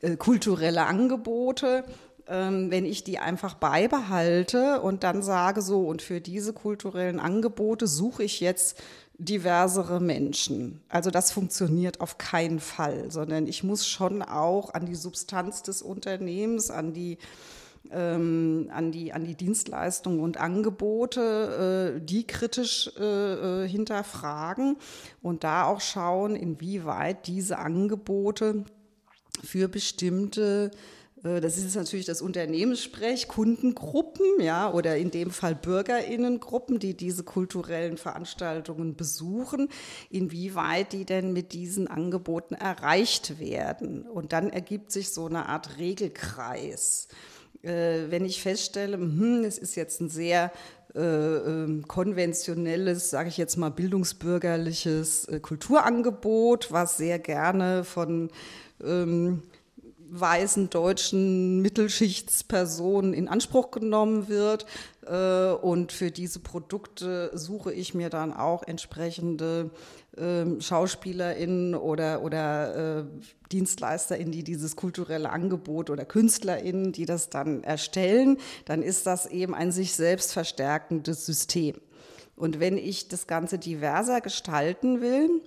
äh, 0.02 0.16
kulturelle 0.16 0.86
Angebote, 0.86 1.84
ähm, 2.28 2.72
wenn 2.72 2.86
ich 2.86 3.04
die 3.04 3.20
einfach 3.20 3.54
beibehalte 3.54 4.82
und 4.82 5.04
dann 5.04 5.22
sage 5.22 5.62
so, 5.62 5.88
und 5.88 6.02
für 6.02 6.22
diese 6.22 6.54
kulturellen 6.54 7.20
Angebote 7.20 7.86
suche 7.86 8.24
ich 8.24 8.40
jetzt 8.40 8.82
diversere 9.20 10.00
Menschen. 10.00 10.82
Also 10.90 11.12
das 11.12 11.32
funktioniert 11.32 12.02
auf 12.02 12.18
keinen 12.18 12.60
Fall, 12.60 13.12
sondern 13.12 13.46
ich 13.46 13.64
muss 13.64 13.86
schon 13.86 14.24
auch 14.24 14.74
an 14.74 14.88
die 14.88 14.96
Substanz 14.96 15.62
des 15.62 15.84
Unternehmens, 15.84 16.72
an 16.72 16.94
die 16.94 17.20
ähm, 17.90 18.70
an 18.72 18.92
die 18.92 19.14
an 19.14 19.24
die 19.24 19.36
Dienstleistungen 19.36 20.20
und 20.20 20.38
Angebote, 20.38 21.96
äh, 21.98 22.06
die 22.06 22.28
kritisch 22.28 22.92
äh, 23.00 23.64
äh 23.64 23.68
hinterfragen 23.68 24.78
und 25.22 25.44
da 25.44 25.66
auch 25.66 25.82
schauen, 25.82 26.36
inwieweit 26.36 27.28
diese 27.28 27.58
Angebote 27.58 28.66
für 29.44 29.68
bestimmte 29.68 30.72
äh, 31.24 31.42
das 31.42 31.58
ist 31.58 31.76
natürlich 31.76 32.06
das 32.06 32.22
Unternehmenssprech, 32.22 33.28
Kundengruppen, 33.28 34.26
ja, 34.40 34.72
oder 34.72 34.98
in 34.98 35.12
dem 35.12 35.32
Fall 35.32 35.56
Bürgerinnengruppen, 35.56 36.80
die 36.80 36.96
diese 36.96 37.24
kulturellen 37.24 37.98
Veranstaltungen 37.98 38.96
besuchen, 38.96 39.70
inwieweit 40.10 40.94
die 40.94 41.06
denn 41.06 41.34
mit 41.34 41.54
diesen 41.54 41.88
Angeboten 41.88 42.56
erreicht 42.56 43.40
werden. 43.40 44.04
Und 44.04 44.34
dann 44.34 44.50
ergibt 44.50 44.92
sich 44.92 45.12
so 45.12 45.26
eine 45.26 45.48
Art 45.48 45.78
Regelkreis. 45.78 47.08
Äh, 47.64 48.10
wenn 48.10 48.26
ich 48.26 48.42
feststelle, 48.42 48.98
hm, 48.98 49.44
es 49.44 49.58
ist 49.58 49.76
jetzt 49.76 50.02
ein 50.02 50.10
sehr 50.10 50.52
äh, 50.96 51.00
ähm, 51.00 51.88
konventionelles, 51.88 53.10
sage 53.10 53.30
ich 53.30 53.38
jetzt 53.38 53.58
mal, 53.58 53.70
bildungsbürgerliches 53.70 55.28
Kulturangebot, 55.42 56.72
was 56.72 56.98
sehr 56.98 57.20
gerne 57.20 57.84
von 57.84 58.30
ähm, 58.84 59.44
weißen 60.12 60.70
deutschen 60.70 61.62
Mittelschichtspersonen 61.62 63.14
in 63.14 63.28
Anspruch 63.30 63.72
genommen 63.72 64.28
wird. 64.28 64.66
Äh, 65.06 65.54
und 65.54 65.92
für 65.92 66.12
diese 66.12 66.40
Produkte 66.40 67.32
suche 67.34 67.72
ich 67.74 67.94
mir 67.94 68.10
dann 68.10 68.34
auch 68.34 68.64
entsprechende 68.64 69.72
SchauspielerInnen 70.18 71.74
oder, 71.76 72.22
oder 72.22 73.00
äh, 73.00 73.04
DienstleisterInnen, 73.52 74.32
die 74.32 74.44
dieses 74.44 74.76
kulturelle 74.76 75.30
Angebot 75.30 75.90
oder 75.90 76.04
KünstlerInnen, 76.04 76.92
die 76.92 77.06
das 77.06 77.30
dann 77.30 77.64
erstellen. 77.64 78.38
Dann 78.66 78.84
ist 78.84 79.08
das 79.08 79.26
eben 79.26 79.56
ein 79.56 79.72
sich 79.72 79.94
selbst 79.94 80.34
verstärkendes 80.34 81.26
System. 81.26 81.76
Und 82.36 82.60
wenn 82.60 82.78
ich 82.78 83.08
das 83.08 83.28
Ganze 83.28 83.58
diverser 83.58 84.20
gestalten 84.20 85.00
will, 85.02 85.42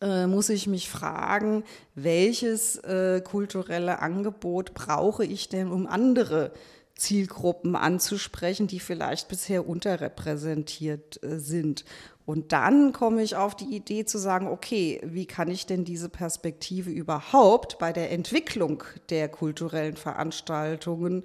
äh, 0.00 0.26
muss 0.26 0.48
ich 0.48 0.66
mich 0.66 0.88
fragen, 0.88 1.62
welches 1.94 2.76
äh, 2.78 3.20
kulturelle 3.20 4.00
Angebot 4.00 4.74
brauche 4.74 5.24
ich 5.24 5.48
denn, 5.48 5.70
um 5.70 5.86
andere 5.86 6.52
Zielgruppen 6.94 7.76
anzusprechen, 7.76 8.66
die 8.66 8.80
vielleicht 8.80 9.28
bisher 9.28 9.68
unterrepräsentiert 9.68 11.22
äh, 11.22 11.38
sind. 11.38 11.84
Und 12.30 12.52
dann 12.52 12.92
komme 12.92 13.24
ich 13.24 13.34
auf 13.34 13.56
die 13.56 13.74
Idee 13.74 14.04
zu 14.04 14.16
sagen, 14.16 14.46
okay, 14.46 15.00
wie 15.02 15.26
kann 15.26 15.50
ich 15.50 15.66
denn 15.66 15.84
diese 15.84 16.08
Perspektive 16.08 16.88
überhaupt 16.88 17.80
bei 17.80 17.92
der 17.92 18.12
Entwicklung 18.12 18.84
der 19.08 19.28
kulturellen 19.28 19.96
Veranstaltungen 19.96 21.24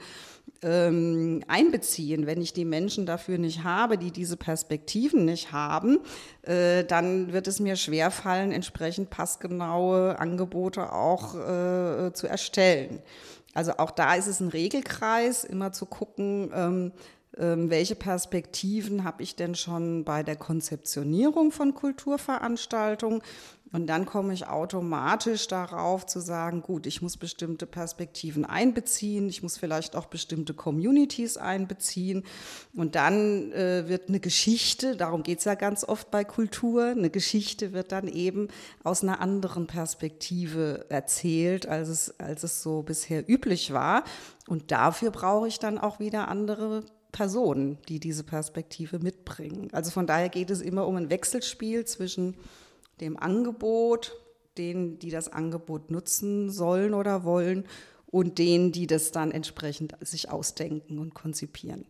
ähm, 0.63 1.43
einbeziehen. 1.47 2.25
Wenn 2.25 2.41
ich 2.41 2.53
die 2.53 2.65
Menschen 2.65 3.05
dafür 3.05 3.37
nicht 3.37 3.63
habe, 3.63 3.99
die 3.99 4.09
diese 4.09 4.35
Perspektiven 4.35 5.25
nicht 5.25 5.51
haben, 5.51 5.99
äh, 6.41 6.83
dann 6.83 7.31
wird 7.33 7.47
es 7.47 7.59
mir 7.59 7.75
schwerfallen, 7.75 8.51
entsprechend 8.51 9.11
passgenaue 9.11 10.17
Angebote 10.17 10.91
auch 10.91 11.35
äh, 11.35 12.13
zu 12.13 12.25
erstellen. 12.25 13.03
Also 13.53 13.73
auch 13.77 13.91
da 13.91 14.15
ist 14.15 14.25
es 14.25 14.39
ein 14.39 14.49
Regelkreis, 14.49 15.43
immer 15.43 15.71
zu 15.71 15.85
gucken, 15.85 16.51
ähm, 16.53 16.91
welche 17.37 17.95
Perspektiven 17.95 19.03
habe 19.03 19.21
ich 19.23 19.35
denn 19.35 19.55
schon 19.55 20.05
bei 20.05 20.23
der 20.23 20.35
Konzeptionierung 20.35 21.51
von 21.51 21.73
Kulturveranstaltungen 21.73 23.21
Und 23.75 23.87
dann 23.87 24.05
komme 24.05 24.33
ich 24.33 24.47
automatisch 24.47 25.49
darauf 25.49 26.05
zu 26.05 26.21
sagen, 26.21 26.61
gut, 26.61 26.85
ich 26.85 27.01
muss 27.01 27.17
bestimmte 27.17 27.65
Perspektiven 27.65 28.45
einbeziehen, 28.45 29.27
ich 29.27 29.43
muss 29.43 29.57
vielleicht 29.57 29.97
auch 29.97 30.05
bestimmte 30.05 30.53
Communities 30.53 31.35
einbeziehen. 31.35 32.23
Und 32.73 32.95
dann 32.95 33.51
äh, 33.51 33.89
wird 33.89 34.07
eine 34.07 34.21
Geschichte, 34.21 34.95
darum 34.95 35.23
geht 35.23 35.39
es 35.39 35.43
ja 35.43 35.55
ganz 35.55 35.83
oft 35.83 36.09
bei 36.09 36.23
Kultur, 36.23 36.85
eine 36.85 37.09
Geschichte 37.09 37.73
wird 37.73 37.91
dann 37.91 38.07
eben 38.07 38.47
aus 38.85 39.03
einer 39.03 39.19
anderen 39.19 39.67
Perspektive 39.67 40.85
erzählt, 40.87 41.67
als 41.67 41.89
es, 41.89 42.17
als 42.17 42.43
es 42.43 42.63
so 42.63 42.81
bisher 42.81 43.29
üblich 43.29 43.73
war. 43.73 44.05
Und 44.47 44.71
dafür 44.71 45.11
brauche 45.11 45.49
ich 45.49 45.59
dann 45.59 45.79
auch 45.79 45.99
wieder 45.99 46.29
andere 46.29 46.85
Personen, 47.15 47.77
die 47.87 48.01
diese 48.01 48.25
Perspektive 48.25 48.99
mitbringen. 48.99 49.69
Also 49.71 49.89
von 49.89 50.05
daher 50.05 50.27
geht 50.27 50.49
es 50.49 50.59
immer 50.59 50.85
um 50.85 50.97
ein 50.97 51.09
Wechselspiel 51.09 51.85
zwischen 51.85 52.35
dem 52.99 53.15
Angebot, 53.15 54.17
denen, 54.57 54.99
die 54.99 55.11
das 55.11 55.31
Angebot 55.31 55.91
nutzen 55.91 56.49
sollen 56.49 56.93
oder 56.93 57.23
wollen 57.23 57.63
und 58.07 58.37
denen, 58.37 58.73
die 58.73 58.85
das 58.85 59.13
dann 59.13 59.31
entsprechend 59.31 59.95
sich 60.01 60.29
ausdenken 60.29 60.99
und 60.99 61.13
konzipieren. 61.13 61.85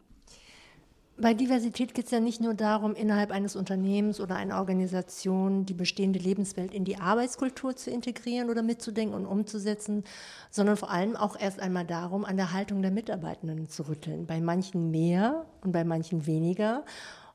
Bei 1.17 1.33
Diversität 1.33 1.93
geht 1.93 2.05
es 2.05 2.11
ja 2.11 2.19
nicht 2.19 2.41
nur 2.41 2.53
darum, 2.53 2.93
innerhalb 2.93 3.31
eines 3.31 3.55
Unternehmens 3.55 4.19
oder 4.19 4.35
einer 4.35 4.57
Organisation 4.57 5.65
die 5.65 5.73
bestehende 5.73 6.19
Lebenswelt 6.19 6.73
in 6.73 6.83
die 6.83 6.97
Arbeitskultur 6.97 7.73
zu 7.77 7.89
integrieren 7.89 8.49
oder 8.49 8.61
mitzudenken 8.61 9.15
und 9.15 9.25
umzusetzen, 9.25 10.03
sondern 10.51 10.75
vor 10.75 10.91
allem 10.91 11.15
auch 11.15 11.39
erst 11.39 11.61
einmal 11.61 11.85
darum, 11.85 12.25
an 12.25 12.35
der 12.35 12.51
Haltung 12.51 12.81
der 12.81 12.91
Mitarbeitenden 12.91 13.69
zu 13.69 13.87
rütteln. 13.87 14.25
Bei 14.25 14.41
manchen 14.41 14.91
mehr 14.91 15.45
und 15.61 15.71
bei 15.71 15.85
manchen 15.85 16.25
weniger. 16.25 16.83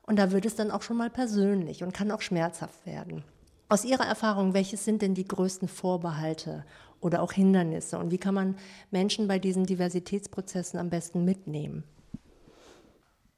Und 0.03 0.19
da 0.19 0.31
wird 0.31 0.45
es 0.45 0.53
dann 0.55 0.69
auch 0.69 0.83
schon 0.83 0.97
mal 0.97 1.09
persönlich 1.09 1.83
und 1.83 1.91
kann 1.91 2.11
auch 2.11 2.21
schmerzhaft 2.21 2.85
werden. 2.85 3.23
Aus 3.67 3.83
Ihrer 3.83 4.05
Erfahrung, 4.05 4.53
welches 4.53 4.85
sind 4.85 5.01
denn 5.01 5.15
die 5.15 5.27
größten 5.27 5.67
Vorbehalte 5.67 6.65
oder 6.99 7.23
auch 7.23 7.31
Hindernisse 7.31 7.97
und 7.97 8.11
wie 8.11 8.19
kann 8.19 8.35
man 8.35 8.57
Menschen 8.91 9.27
bei 9.27 9.39
diesen 9.39 9.65
Diversitätsprozessen 9.65 10.79
am 10.79 10.91
besten 10.91 11.25
mitnehmen? 11.25 11.83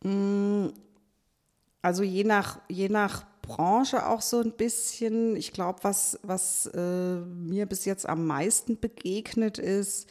Mm, 0.04 0.68
also 1.82 2.04
je 2.04 2.24
nach, 2.24 2.60
je 2.70 2.90
nach 2.90 3.26
Branche 3.42 4.08
auch 4.08 4.22
so 4.22 4.40
ein 4.40 4.54
bisschen. 4.54 5.36
Ich 5.36 5.52
glaube, 5.52 5.80
was, 5.84 6.20
was 6.24 6.66
äh, 6.68 7.16
mir 7.20 7.66
bis 7.66 7.86
jetzt 7.86 8.08
am 8.08 8.26
meisten 8.26 8.80
begegnet 8.80 9.58
ist, 9.58 10.08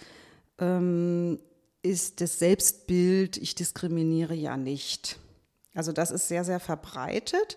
ähm, 0.58 1.38
ist 1.82 2.20
das 2.20 2.38
Selbstbild, 2.38 3.38
ich 3.38 3.54
diskriminiere 3.54 4.34
ja 4.34 4.56
nicht. 4.56 5.18
Also 5.74 5.92
das 5.92 6.10
ist 6.10 6.28
sehr, 6.28 6.44
sehr 6.44 6.60
verbreitet 6.60 7.56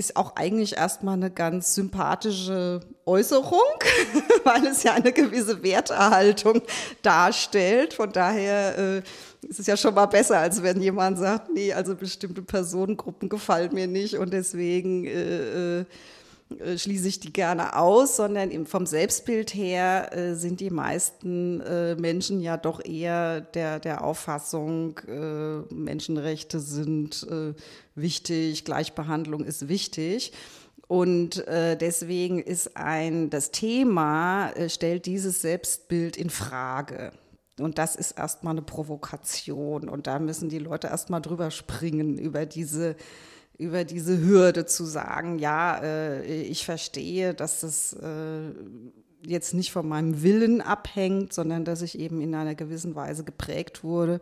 ist 0.00 0.16
auch 0.16 0.34
eigentlich 0.34 0.78
erstmal 0.78 1.14
eine 1.14 1.30
ganz 1.30 1.74
sympathische 1.74 2.80
Äußerung, 3.04 3.60
weil 4.44 4.66
es 4.66 4.82
ja 4.82 4.94
eine 4.94 5.12
gewisse 5.12 5.62
Werterhaltung 5.62 6.62
darstellt. 7.02 7.92
Von 7.92 8.10
daher 8.10 8.78
äh, 8.78 9.02
ist 9.46 9.60
es 9.60 9.66
ja 9.66 9.76
schon 9.76 9.94
mal 9.94 10.06
besser, 10.06 10.38
als 10.38 10.62
wenn 10.62 10.80
jemand 10.80 11.18
sagt, 11.18 11.52
nee, 11.52 11.74
also 11.74 11.94
bestimmte 11.94 12.40
Personengruppen 12.40 13.28
gefallen 13.28 13.74
mir 13.74 13.86
nicht 13.86 14.16
und 14.16 14.32
deswegen 14.32 15.04
äh, 15.04 15.80
äh 15.80 15.84
schließe 16.76 17.06
ich 17.06 17.20
die 17.20 17.32
gerne 17.32 17.76
aus, 17.76 18.16
sondern 18.16 18.66
vom 18.66 18.84
Selbstbild 18.84 19.54
her 19.54 20.10
äh, 20.12 20.34
sind 20.34 20.58
die 20.58 20.70
meisten 20.70 21.60
äh, 21.60 21.94
Menschen 21.94 22.40
ja 22.40 22.56
doch 22.56 22.84
eher 22.84 23.40
der, 23.40 23.78
der 23.78 24.02
Auffassung, 24.02 24.98
äh, 25.06 25.72
Menschenrechte 25.72 26.58
sind 26.58 27.24
äh, 27.30 27.54
wichtig, 28.00 28.64
Gleichbehandlung 28.64 29.44
ist 29.44 29.68
wichtig. 29.68 30.32
Und 30.86 31.46
äh, 31.46 31.76
deswegen 31.76 32.40
ist 32.40 32.76
ein, 32.76 33.30
das 33.30 33.52
Thema 33.52 34.52
stellt 34.68 35.06
dieses 35.06 35.40
Selbstbild 35.40 36.16
in 36.16 36.30
Frage. 36.30 37.12
Und 37.60 37.78
das 37.78 37.94
ist 37.94 38.12
erstmal 38.12 38.54
eine 38.54 38.62
Provokation. 38.62 39.88
Und 39.88 40.06
da 40.06 40.18
müssen 40.18 40.48
die 40.48 40.58
Leute 40.58 40.88
erstmal 40.88 41.20
drüber 41.20 41.50
springen, 41.50 42.18
über 42.18 42.46
diese 42.46 42.96
über 43.56 43.84
diese 43.84 44.18
Hürde 44.18 44.64
zu 44.64 44.86
sagen, 44.86 45.38
ja, 45.38 45.78
äh, 45.82 46.42
ich 46.42 46.64
verstehe, 46.64 47.34
dass 47.34 47.60
das 47.60 47.92
äh, 47.92 48.52
jetzt 49.22 49.52
nicht 49.52 49.70
von 49.70 49.86
meinem 49.86 50.22
Willen 50.22 50.62
abhängt, 50.62 51.34
sondern 51.34 51.66
dass 51.66 51.82
ich 51.82 51.98
eben 51.98 52.22
in 52.22 52.34
einer 52.34 52.54
gewissen 52.54 52.94
Weise 52.94 53.22
geprägt 53.22 53.84
wurde 53.84 54.20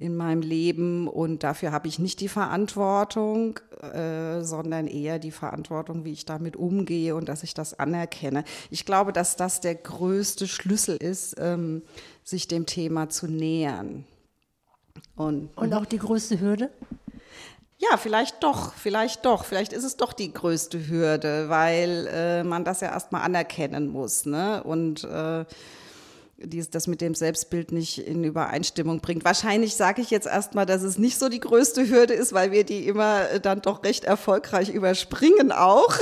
in 0.00 0.16
meinem 0.16 0.40
Leben 0.40 1.08
und 1.08 1.42
dafür 1.42 1.72
habe 1.72 1.86
ich 1.86 1.98
nicht 1.98 2.20
die 2.20 2.28
Verantwortung, 2.28 3.60
äh, 3.82 4.40
sondern 4.40 4.86
eher 4.86 5.18
die 5.18 5.30
Verantwortung, 5.30 6.06
wie 6.06 6.12
ich 6.12 6.24
damit 6.24 6.56
umgehe 6.56 7.14
und 7.14 7.28
dass 7.28 7.42
ich 7.42 7.52
das 7.52 7.78
anerkenne. 7.78 8.44
Ich 8.70 8.86
glaube, 8.86 9.12
dass 9.12 9.36
das 9.36 9.60
der 9.60 9.74
größte 9.74 10.48
Schlüssel 10.48 10.96
ist, 10.96 11.36
ähm, 11.38 11.82
sich 12.24 12.48
dem 12.48 12.64
Thema 12.64 13.10
zu 13.10 13.26
nähern. 13.26 14.06
Und, 15.16 15.50
und 15.54 15.74
auch 15.74 15.84
die 15.84 15.98
größte 15.98 16.40
Hürde? 16.40 16.70
Ja, 17.76 17.98
vielleicht 17.98 18.42
doch, 18.42 18.72
vielleicht 18.72 19.26
doch. 19.26 19.44
Vielleicht 19.44 19.74
ist 19.74 19.84
es 19.84 19.98
doch 19.98 20.14
die 20.14 20.32
größte 20.32 20.88
Hürde, 20.88 21.50
weil 21.50 22.08
äh, 22.10 22.42
man 22.42 22.64
das 22.64 22.80
ja 22.80 22.90
erstmal 22.90 23.22
anerkennen 23.22 23.88
muss. 23.88 24.24
Ne? 24.24 24.62
Und 24.62 25.04
äh, 25.04 25.44
dies, 26.42 26.70
das 26.70 26.86
mit 26.86 27.00
dem 27.00 27.14
Selbstbild 27.14 27.72
nicht 27.72 27.98
in 27.98 28.24
Übereinstimmung 28.24 29.00
bringt. 29.00 29.24
Wahrscheinlich 29.24 29.76
sage 29.76 30.02
ich 30.02 30.10
jetzt 30.10 30.26
erstmal, 30.26 30.66
dass 30.66 30.82
es 30.82 30.98
nicht 30.98 31.18
so 31.18 31.28
die 31.28 31.40
größte 31.40 31.88
Hürde 31.88 32.14
ist, 32.14 32.32
weil 32.32 32.50
wir 32.50 32.64
die 32.64 32.86
immer 32.86 33.30
äh, 33.30 33.40
dann 33.40 33.60
doch 33.62 33.84
recht 33.84 34.04
erfolgreich 34.04 34.70
überspringen 34.70 35.52
auch. 35.52 35.98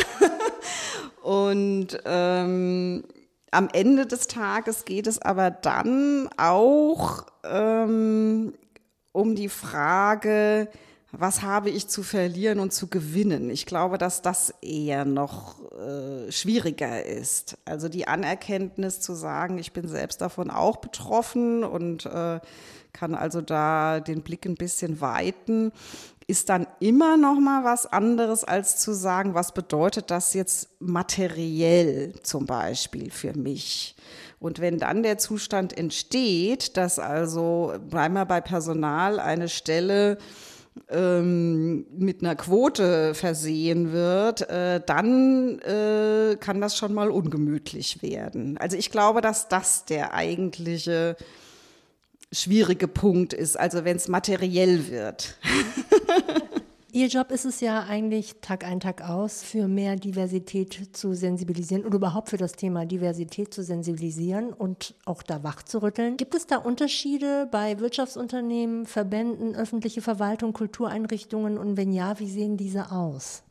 Und 1.23 1.99
ähm, 2.05 3.05
am 3.51 3.69
Ende 3.73 4.07
des 4.07 4.29
Tages 4.29 4.85
geht 4.85 5.07
es 5.07 5.21
aber 5.21 5.51
dann 5.51 6.29
auch 6.37 7.27
ähm, 7.45 8.55
um 9.13 9.35
die 9.35 9.49
Frage, 9.49 10.69
was 11.13 11.43
habe 11.43 11.71
ich 11.71 11.89
zu 11.89 12.03
verlieren 12.03 12.59
und 12.61 12.73
zu 12.73 12.89
gewinnen? 12.89 13.49
Ich 13.49 13.65
glaube, 13.65 13.97
dass 13.97 14.21
das 14.21 14.53
eher 14.61 15.07
noch 15.07 15.57
äh, 15.73 16.31
schwieriger 16.31 17.05
ist. 17.05 17.57
Also 17.65 17.89
die 17.89 18.07
Anerkenntnis 18.07 19.01
zu 19.01 19.15
sagen, 19.15 19.59
ich 19.59 19.73
bin 19.73 19.89
selbst 19.89 20.21
davon 20.21 20.51
auch 20.51 20.77
betroffen 20.77 21.65
und 21.65 22.05
äh, 22.05 22.41
kann 22.93 23.15
also 23.15 23.41
da 23.41 24.01
den 24.01 24.23
Blick 24.23 24.45
ein 24.45 24.57
bisschen 24.57 25.01
weiten, 25.01 25.73
ist 26.27 26.51
dann 26.51 26.67
immer 26.79 27.17
noch 27.17 27.41
mal 27.41 27.65
was 27.65 27.87
anderes 27.87 28.45
als 28.45 28.77
zu 28.77 28.93
sagen, 28.93 29.33
was 29.33 29.53
bedeutet 29.53 30.11
das 30.11 30.35
jetzt 30.35 30.69
materiell 30.79 32.13
zum 32.23 32.45
Beispiel 32.45 33.11
für 33.11 33.33
mich? 33.33 33.97
Und 34.41 34.61
wenn 34.61 34.79
dann 34.79 35.03
der 35.03 35.17
Zustand 35.17 35.77
entsteht, 35.77 36.77
dass 36.77 36.99
also, 36.99 37.73
bleiben 37.89 38.15
wir 38.15 38.27
bei 38.27 38.43
Personal, 38.43 39.21
eine 39.21 39.49
Stelle 39.49 40.19
ähm, 40.89 41.87
mit 41.97 42.23
einer 42.23 42.37
Quote 42.37 43.15
versehen 43.15 43.93
wird, 43.93 44.49
äh, 44.49 44.81
dann 44.85 45.59
äh, 45.61 46.37
kann 46.41 46.61
das 46.61 46.77
schon 46.77 46.95
mal 46.95 47.11
ungemütlich 47.11 48.03
werden. 48.03 48.59
Also 48.59 48.77
ich 48.77 48.91
glaube, 48.91 49.21
dass 49.21 49.49
das 49.49 49.85
der 49.85 50.15
eigentliche 50.15 51.17
schwierige 52.33 52.89
Punkt 52.89 53.33
ist, 53.33 53.59
also 53.59 53.85
wenn 53.85 53.97
es 53.97 54.09
materiell 54.09 54.89
wird. 54.91 55.39
Ihr 56.99 57.07
Job 57.07 57.31
ist 57.31 57.45
es 57.45 57.61
ja 57.61 57.85
eigentlich 57.85 58.41
Tag 58.41 58.65
ein, 58.65 58.81
Tag 58.81 59.09
aus, 59.09 59.45
für 59.45 59.69
mehr 59.69 59.95
Diversität 59.95 60.97
zu 60.97 61.15
sensibilisieren 61.15 61.87
oder 61.87 61.95
überhaupt 61.95 62.29
für 62.29 62.39
das 62.39 62.55
Thema 62.55 62.87
Diversität 62.87 63.55
zu 63.55 63.63
sensibilisieren 63.63 64.53
und 64.53 64.97
auch 65.05 65.23
da 65.23 65.45
wach 65.45 65.63
zu 65.63 65.81
rütteln. 65.81 66.17
Gibt 66.17 66.35
es 66.35 66.49
da 66.49 66.57
Unterschiede 66.57 67.47
bei 67.53 67.79
Wirtschaftsunternehmen, 67.79 68.85
Verbänden, 68.85 69.55
öffentliche 69.55 70.03
Verwaltung, 70.03 70.53
Kultureinrichtungen 70.53 71.57
und 71.57 71.77
wenn 71.77 71.93
ja, 71.93 72.19
wie 72.19 72.29
sehen 72.29 72.57
diese 72.57 72.91
aus? 72.91 73.45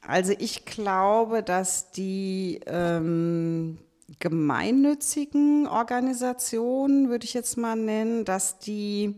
Also 0.00 0.32
ich 0.38 0.64
glaube, 0.64 1.42
dass 1.42 1.90
die 1.90 2.60
ähm, 2.64 3.76
gemeinnützigen 4.20 5.66
Organisationen, 5.66 7.10
würde 7.10 7.26
ich 7.26 7.34
jetzt 7.34 7.58
mal 7.58 7.76
nennen, 7.76 8.24
dass 8.24 8.58
die 8.58 9.16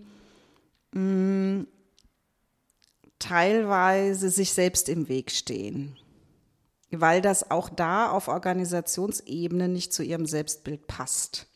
mh, 0.94 1.00
mm, 1.00 1.66
teilweise 3.22 4.30
sich 4.30 4.52
selbst 4.52 4.88
im 4.88 5.08
Weg 5.08 5.30
stehen, 5.30 5.96
weil 6.90 7.22
das 7.22 7.50
auch 7.50 7.68
da 7.68 8.10
auf 8.10 8.28
Organisationsebene 8.28 9.68
nicht 9.68 9.92
zu 9.92 10.02
ihrem 10.02 10.26
Selbstbild 10.26 10.86
passt. 10.88 11.46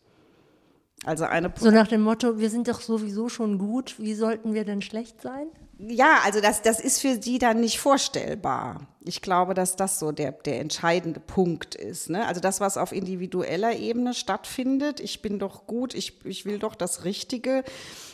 Also 1.04 1.24
eine 1.24 1.52
so 1.56 1.70
nach 1.70 1.88
dem 1.88 2.00
Motto, 2.00 2.38
wir 2.38 2.50
sind 2.50 2.68
doch 2.68 2.80
sowieso 2.80 3.28
schon 3.28 3.58
gut, 3.58 3.96
wie 3.98 4.14
sollten 4.14 4.54
wir 4.54 4.64
denn 4.64 4.82
schlecht 4.82 5.20
sein? 5.20 5.46
Ja, 5.78 6.20
also 6.24 6.40
das, 6.40 6.62
das 6.62 6.80
ist 6.80 7.00
für 7.00 7.18
die 7.18 7.38
dann 7.38 7.60
nicht 7.60 7.78
vorstellbar. 7.78 8.86
Ich 9.04 9.20
glaube, 9.20 9.52
dass 9.52 9.76
das 9.76 9.98
so 9.98 10.10
der, 10.10 10.32
der 10.32 10.58
entscheidende 10.60 11.20
Punkt 11.20 11.74
ist. 11.74 12.08
Ne? 12.08 12.26
Also 12.26 12.40
das, 12.40 12.60
was 12.60 12.78
auf 12.78 12.92
individueller 12.92 13.76
Ebene 13.76 14.14
stattfindet, 14.14 15.00
ich 15.00 15.20
bin 15.20 15.38
doch 15.38 15.66
gut, 15.66 15.94
ich, 15.94 16.24
ich 16.24 16.46
will 16.46 16.58
doch 16.58 16.74
das 16.74 17.04
Richtige, 17.04 17.62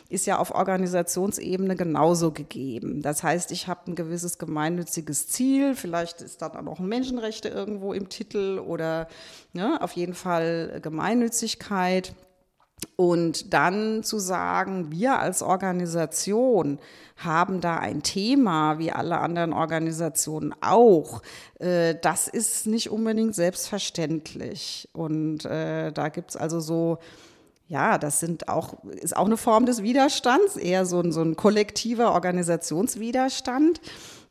ist 0.08 0.26
ja 0.26 0.38
auf 0.38 0.50
Organisationsebene 0.52 1.76
genauso 1.76 2.32
gegeben. 2.32 3.00
Das 3.00 3.22
heißt, 3.22 3.52
ich 3.52 3.68
habe 3.68 3.92
ein 3.92 3.94
gewisses 3.94 4.38
gemeinnütziges 4.38 5.28
Ziel, 5.28 5.76
vielleicht 5.76 6.20
ist 6.20 6.42
dann 6.42 6.68
auch 6.68 6.80
Menschenrechte 6.80 7.48
irgendwo 7.48 7.92
im 7.92 8.08
Titel 8.08 8.58
oder 8.58 9.06
ne, 9.52 9.80
auf 9.80 9.92
jeden 9.92 10.14
Fall 10.14 10.80
Gemeinnützigkeit. 10.82 12.12
Und 12.96 13.52
dann 13.52 14.02
zu 14.02 14.18
sagen, 14.18 14.90
wir 14.90 15.18
als 15.18 15.42
Organisation 15.42 16.78
haben 17.16 17.60
da 17.60 17.76
ein 17.76 18.02
Thema, 18.02 18.78
wie 18.78 18.92
alle 18.92 19.18
anderen 19.18 19.52
Organisationen 19.52 20.54
auch, 20.60 21.22
äh, 21.58 21.94
das 22.00 22.28
ist 22.28 22.66
nicht 22.66 22.90
unbedingt 22.90 23.34
selbstverständlich. 23.34 24.88
Und 24.92 25.44
äh, 25.44 25.92
da 25.92 26.08
gibt's 26.08 26.36
also 26.36 26.60
so, 26.60 26.98
ja, 27.68 27.98
das 27.98 28.20
sind 28.20 28.48
auch, 28.48 28.74
ist 29.00 29.16
auch 29.16 29.26
eine 29.26 29.36
Form 29.36 29.66
des 29.66 29.82
Widerstands, 29.82 30.56
eher 30.56 30.84
so 30.84 31.00
ein, 31.00 31.12
so 31.12 31.22
ein 31.22 31.36
kollektiver 31.36 32.12
Organisationswiderstand. 32.12 33.80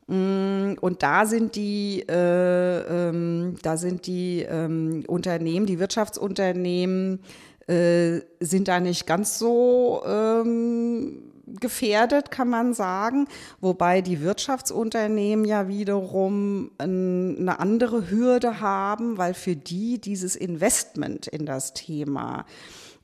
Mm, 0.08 0.74
und 0.80 1.04
da 1.04 1.26
sind 1.26 1.56
die, 1.56 2.06
äh, 2.08 3.10
ähm, 3.10 3.56
da 3.64 3.78
sind 3.78 4.08
die 4.08 4.46
ähm, 4.48 5.04
Unternehmen, 5.08 5.66
die 5.66 5.80
Wirtschaftsunternehmen, 5.80 7.22
äh, 7.68 8.22
sind 8.40 8.68
da 8.68 8.80
nicht 8.80 9.06
ganz 9.06 9.38
so 9.40 10.02
ähm, 10.06 11.32
gefährdet, 11.60 12.32
kann 12.32 12.50
man 12.50 12.74
sagen, 12.74 13.28
wobei 13.60 14.02
die 14.02 14.22
Wirtschaftsunternehmen 14.22 15.46
ja 15.46 15.68
wiederum 15.68 16.72
eine 16.78 17.60
andere 17.60 18.10
Hürde 18.10 18.62
haben, 18.62 19.18
weil 19.18 19.34
für 19.34 19.56
die 19.56 20.00
dieses 20.00 20.36
Investment 20.36 21.28
in 21.28 21.46
das 21.46 21.74
Thema 21.74 22.46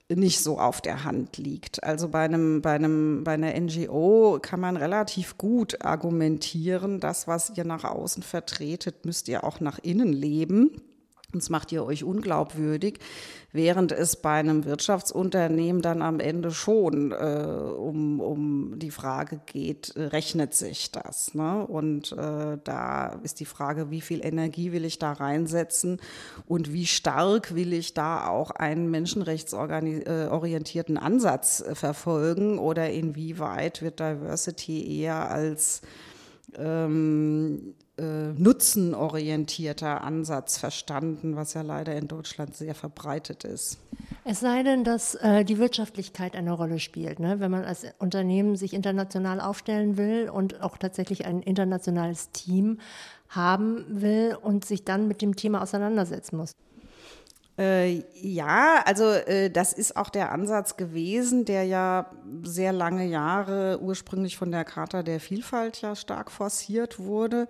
nicht 0.09 0.41
so 0.41 0.57
auf 0.59 0.79
der 0.79 1.03
Hand 1.03 1.37
liegt. 1.37 1.83
Also 1.83 2.07
bei 2.07 2.23
einem, 2.23 2.61
bei 2.61 2.73
einem, 2.73 3.23
bei 3.25 3.33
einer 3.33 3.59
NGO 3.59 4.39
kann 4.41 4.61
man 4.61 4.77
relativ 4.77 5.37
gut 5.37 5.83
argumentieren, 5.83 7.01
das, 7.01 7.27
was 7.27 7.51
ihr 7.57 7.65
nach 7.65 7.83
außen 7.83 8.23
vertretet, 8.23 9.05
müsst 9.05 9.27
ihr 9.27 9.43
auch 9.43 9.59
nach 9.59 9.79
innen 9.79 10.13
leben. 10.13 10.81
Sonst 11.33 11.49
macht 11.49 11.73
ihr 11.73 11.83
euch 11.83 12.05
unglaubwürdig, 12.05 12.99
während 13.51 13.91
es 13.91 14.15
bei 14.15 14.35
einem 14.35 14.63
Wirtschaftsunternehmen 14.63 15.81
dann 15.81 16.01
am 16.01 16.21
Ende 16.21 16.51
schon 16.51 17.11
äh, 17.11 17.15
um, 17.15 18.21
um 18.21 18.79
die 18.79 18.91
Frage 18.91 19.41
geht, 19.45 19.93
äh, 19.97 20.03
rechnet 20.03 20.53
sich 20.53 20.89
das? 20.89 21.33
Ne? 21.33 21.67
Und 21.67 22.13
äh, 22.13 22.57
da 22.63 23.19
ist 23.23 23.41
die 23.41 23.45
Frage, 23.45 23.91
wie 23.91 23.99
viel 23.99 24.25
Energie 24.25 24.71
will 24.71 24.85
ich 24.85 24.99
da 24.99 25.11
reinsetzen 25.11 25.99
und 26.45 26.71
wie 26.71 26.85
stark 26.85 27.53
will 27.53 27.73
ich 27.73 27.93
da 27.93 28.29
auch 28.29 28.51
einen 28.51 28.89
menschenrechtsorientierten 28.89 30.97
Ansatz 30.97 31.59
äh, 31.59 31.75
verfolgen 31.75 32.57
oder 32.57 32.89
inwieweit 32.89 33.81
wird 33.81 33.99
Diversity 33.99 35.01
eher 35.01 35.29
als 35.29 35.81
ähm, 36.55 37.75
äh, 37.97 38.33
nutzenorientierter 38.37 40.03
Ansatz 40.03 40.57
verstanden, 40.57 41.35
was 41.35 41.53
ja 41.53 41.61
leider 41.61 41.95
in 41.95 42.07
Deutschland 42.07 42.55
sehr 42.55 42.75
verbreitet 42.75 43.43
ist. 43.43 43.79
Es 44.23 44.39
sei 44.39 44.63
denn, 44.63 44.83
dass 44.83 45.15
äh, 45.15 45.43
die 45.43 45.57
Wirtschaftlichkeit 45.57 46.35
eine 46.35 46.51
Rolle 46.51 46.79
spielt. 46.79 47.19
Ne? 47.19 47.39
Wenn 47.39 47.51
man 47.51 47.63
als 47.63 47.85
Unternehmen 47.99 48.55
sich 48.55 48.73
international 48.73 49.41
aufstellen 49.41 49.97
will 49.97 50.29
und 50.29 50.61
auch 50.61 50.77
tatsächlich 50.77 51.25
ein 51.25 51.41
internationales 51.41 52.31
Team 52.31 52.79
haben 53.29 53.85
will 53.89 54.37
und 54.41 54.63
sich 54.65 54.83
dann 54.85 55.07
mit 55.07 55.21
dem 55.21 55.35
Thema 55.35 55.61
auseinandersetzen 55.61 56.37
muss. 56.37 56.53
Äh, 57.57 58.03
ja, 58.13 58.83
also 58.85 59.05
äh, 59.05 59.49
das 59.49 59.73
ist 59.73 59.97
auch 59.97 60.09
der 60.09 60.31
Ansatz 60.31 60.77
gewesen, 60.77 61.43
der 61.43 61.63
ja 61.63 62.11
sehr 62.43 62.71
lange 62.71 63.05
Jahre 63.07 63.79
ursprünglich 63.81 64.37
von 64.37 64.51
der 64.51 64.63
Charta 64.63 65.01
der 65.01 65.19
Vielfalt 65.19 65.81
ja 65.81 65.95
stark 65.95 66.29
forciert 66.29 66.99
wurde, 66.99 67.47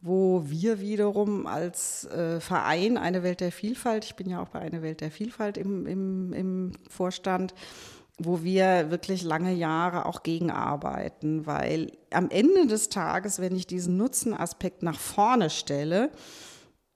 wo 0.00 0.44
wir 0.46 0.80
wiederum 0.80 1.46
als 1.46 2.06
äh, 2.06 2.40
Verein 2.40 2.96
Eine 2.96 3.22
Welt 3.22 3.40
der 3.40 3.52
Vielfalt, 3.52 4.06
ich 4.06 4.16
bin 4.16 4.30
ja 4.30 4.40
auch 4.40 4.48
bei 4.48 4.60
Eine 4.60 4.80
Welt 4.80 5.02
der 5.02 5.10
Vielfalt 5.10 5.58
im, 5.58 5.86
im, 5.86 6.32
im 6.32 6.72
Vorstand, 6.88 7.52
wo 8.18 8.42
wir 8.42 8.90
wirklich 8.90 9.22
lange 9.22 9.52
Jahre 9.52 10.06
auch 10.06 10.22
gegenarbeiten, 10.22 11.46
weil 11.46 11.92
am 12.10 12.30
Ende 12.30 12.66
des 12.66 12.88
Tages, 12.88 13.38
wenn 13.38 13.54
ich 13.54 13.66
diesen 13.66 13.98
Nutzenaspekt 13.98 14.82
nach 14.82 14.98
vorne 14.98 15.50
stelle, 15.50 16.10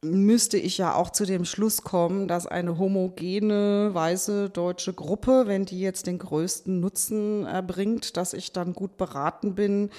müsste 0.03 0.57
ich 0.57 0.79
ja 0.79 0.95
auch 0.95 1.11
zu 1.11 1.27
dem 1.27 1.45
Schluss 1.45 1.83
kommen, 1.83 2.27
dass 2.27 2.47
eine 2.47 2.79
homogene 2.79 3.91
weiße 3.93 4.49
deutsche 4.49 4.95
Gruppe, 4.95 5.43
wenn 5.47 5.67
die 5.67 5.81
jetzt 5.81 6.07
den 6.07 6.19
größten 6.19 6.81
Nutzen 6.81 7.45
erbringt, 7.45 8.17
dass 8.17 8.33
ich 8.33 8.53
dann 8.53 8.73
gut 8.73 8.97
beraten 8.97 9.55
bin, 9.55 9.91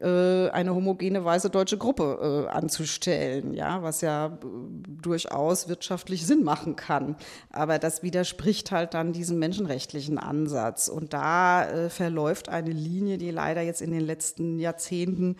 äh, 0.00 0.48
eine 0.48 0.74
homogene 0.74 1.24
weiße 1.24 1.50
deutsche 1.50 1.76
Gruppe 1.76 2.46
äh, 2.48 2.50
anzustellen, 2.50 3.52
ja, 3.52 3.82
was 3.82 4.00
ja 4.00 4.26
äh, 4.26 4.30
durchaus 5.02 5.68
wirtschaftlich 5.68 6.26
Sinn 6.26 6.42
machen 6.42 6.74
kann. 6.74 7.16
Aber 7.50 7.78
das 7.78 8.02
widerspricht 8.02 8.72
halt 8.72 8.94
dann 8.94 9.12
diesem 9.12 9.38
menschenrechtlichen 9.38 10.18
Ansatz. 10.18 10.88
Und 10.88 11.12
da 11.12 11.88
verläuft 11.88 12.48
eine 12.48 12.70
Linie, 12.70 13.18
die 13.18 13.30
leider 13.30 13.60
jetzt 13.60 13.82
in 13.82 13.90
den 13.90 14.00
letzten 14.00 14.58
Jahrzehnten 14.58 15.36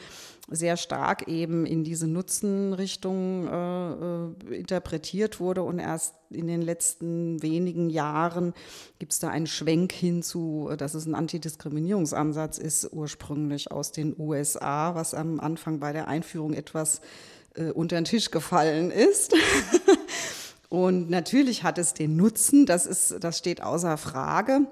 sehr 0.51 0.77
stark 0.77 1.27
eben 1.27 1.65
in 1.65 1.85
diese 1.85 2.07
Nutzenrichtung 2.07 3.49
äh, 3.49 4.55
äh, 4.55 4.59
interpretiert 4.59 5.41
wurde 5.41 5.63
und 5.63 5.79
erst 5.79 6.15
in 6.31 6.47
den 6.47 6.61
letzten 6.61 7.43
wenigen 7.43 7.89
Jahren 7.89 8.53
gibt 8.99 9.13
es 9.13 9.19
da 9.21 9.29
einen 9.29 9.47
Schwenk 9.47 9.93
hinzu, 9.93 10.71
dass 10.77 10.95
es 10.95 11.07
ein 11.07 11.15
Antidiskriminierungsansatz 11.15 12.59
ist, 12.59 12.93
ursprünglich 12.93 13.71
aus 13.71 13.93
den 13.93 14.15
USA, 14.19 14.95
was 14.95 15.15
am 15.15 15.41
Anfang 15.41 15.81
bei 15.81 15.93
der 15.93 16.09
Einführung 16.09 16.53
etwas 16.53 17.01
äh, 17.55 17.71
unter 17.71 17.97
den 17.97 18.05
Tisch 18.05 18.31
gefallen 18.31 18.91
ist. 18.91 19.35
und 20.69 21.09
natürlich 21.09 21.63
hat 21.63 21.79
es 21.79 21.95
den 21.95 22.17
Nutzen, 22.17 22.67
das 22.67 22.85
ist, 22.85 23.17
das 23.21 23.39
steht 23.39 23.63
außer 23.63 23.97
Frage. 23.97 24.67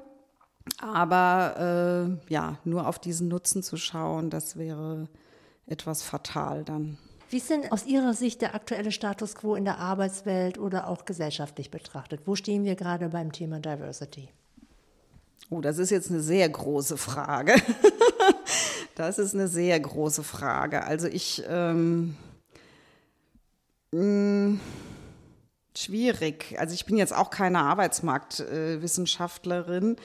Aber 0.78 2.18
äh, 2.28 2.32
ja, 2.32 2.58
nur 2.64 2.86
auf 2.86 2.98
diesen 2.98 3.28
Nutzen 3.28 3.62
zu 3.62 3.76
schauen, 3.76 4.30
das 4.30 4.56
wäre 4.56 5.08
etwas 5.66 6.02
fatal 6.02 6.64
dann. 6.64 6.98
Wie 7.30 7.38
ist 7.38 7.48
denn 7.48 7.72
aus 7.72 7.86
Ihrer 7.86 8.12
Sicht 8.12 8.42
der 8.42 8.54
aktuelle 8.54 8.92
Status 8.92 9.34
quo 9.34 9.54
in 9.54 9.64
der 9.64 9.78
Arbeitswelt 9.78 10.58
oder 10.58 10.88
auch 10.88 11.06
gesellschaftlich 11.06 11.70
betrachtet? 11.70 12.20
Wo 12.26 12.36
stehen 12.36 12.64
wir 12.64 12.76
gerade 12.76 13.08
beim 13.08 13.32
Thema 13.32 13.58
Diversity? 13.58 14.28
Oh, 15.48 15.62
das 15.62 15.78
ist 15.78 15.88
jetzt 15.90 16.10
eine 16.10 16.20
sehr 16.20 16.46
große 16.48 16.98
Frage. 16.98 17.54
das 18.94 19.18
ist 19.18 19.34
eine 19.34 19.48
sehr 19.48 19.80
große 19.80 20.22
Frage. 20.22 20.84
Also 20.84 21.08
ich 21.08 21.42
ähm, 21.48 22.16
mh, 23.92 24.02
mm, 24.02 24.60
schwierig. 25.76 26.56
Also 26.58 26.74
ich 26.74 26.86
bin 26.86 26.96
jetzt 26.96 27.14
auch 27.14 27.30
keine 27.30 27.60
Arbeitsmarktwissenschaftlerin. 27.60 29.96
Äh, 29.96 30.00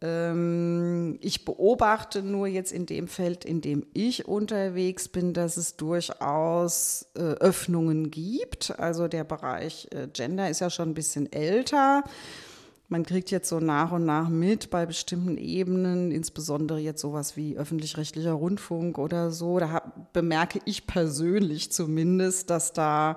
ich 0.00 1.44
beobachte 1.44 2.22
nur 2.22 2.46
jetzt 2.46 2.70
in 2.70 2.86
dem 2.86 3.08
Feld, 3.08 3.44
in 3.44 3.60
dem 3.60 3.84
ich 3.94 4.28
unterwegs 4.28 5.08
bin, 5.08 5.32
dass 5.32 5.56
es 5.56 5.76
durchaus 5.76 7.06
äh, 7.16 7.20
Öffnungen 7.20 8.12
gibt. 8.12 8.78
Also 8.78 9.08
der 9.08 9.24
Bereich 9.24 9.88
äh, 9.90 10.06
Gender 10.06 10.50
ist 10.50 10.60
ja 10.60 10.70
schon 10.70 10.90
ein 10.90 10.94
bisschen 10.94 11.32
älter. 11.32 12.04
Man 12.90 13.04
kriegt 13.04 13.32
jetzt 13.32 13.48
so 13.48 13.58
nach 13.58 13.90
und 13.90 14.06
nach 14.06 14.28
mit 14.28 14.70
bei 14.70 14.86
bestimmten 14.86 15.36
Ebenen, 15.36 16.12
insbesondere 16.12 16.78
jetzt 16.78 17.02
sowas 17.02 17.36
wie 17.36 17.58
öffentlich-rechtlicher 17.58 18.32
Rundfunk 18.32 18.98
oder 18.98 19.32
so. 19.32 19.58
Da 19.58 19.92
bemerke 20.12 20.60
ich 20.64 20.86
persönlich 20.86 21.72
zumindest, 21.72 22.50
dass 22.50 22.72
da 22.72 23.16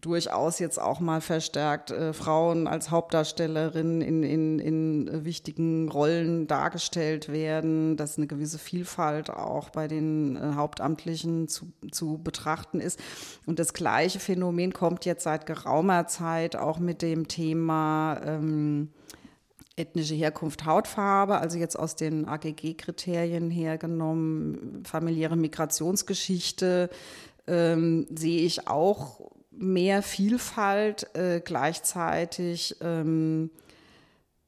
durchaus 0.00 0.58
jetzt 0.58 0.80
auch 0.80 1.00
mal 1.00 1.20
verstärkt 1.20 1.90
äh, 1.90 2.12
Frauen 2.12 2.66
als 2.68 2.90
Hauptdarstellerinnen 2.90 4.00
in, 4.00 4.22
in, 4.22 4.58
in 4.58 5.24
wichtigen 5.24 5.88
Rollen 5.88 6.46
dargestellt 6.46 7.30
werden, 7.30 7.96
dass 7.96 8.16
eine 8.16 8.26
gewisse 8.26 8.58
Vielfalt 8.58 9.30
auch 9.30 9.70
bei 9.70 9.88
den 9.88 10.36
äh, 10.36 10.54
Hauptamtlichen 10.54 11.48
zu, 11.48 11.72
zu 11.90 12.18
betrachten 12.22 12.80
ist. 12.80 13.00
Und 13.46 13.58
das 13.58 13.72
gleiche 13.72 14.20
Phänomen 14.20 14.72
kommt 14.72 15.04
jetzt 15.04 15.24
seit 15.24 15.46
geraumer 15.46 16.06
Zeit 16.06 16.54
auch 16.54 16.78
mit 16.78 17.02
dem 17.02 17.26
Thema 17.26 18.20
ähm, 18.24 18.90
ethnische 19.76 20.14
Herkunft, 20.14 20.64
Hautfarbe, 20.64 21.38
also 21.38 21.58
jetzt 21.58 21.78
aus 21.78 21.96
den 21.96 22.26
AGG-Kriterien 22.26 23.50
hergenommen, 23.50 24.82
familiäre 24.84 25.36
Migrationsgeschichte, 25.36 26.90
ähm, 27.46 28.06
sehe 28.10 28.42
ich 28.42 28.68
auch 28.68 29.20
mehr 29.58 30.02
Vielfalt, 30.02 31.14
äh, 31.14 31.40
gleichzeitig 31.44 32.76
ähm, 32.80 33.50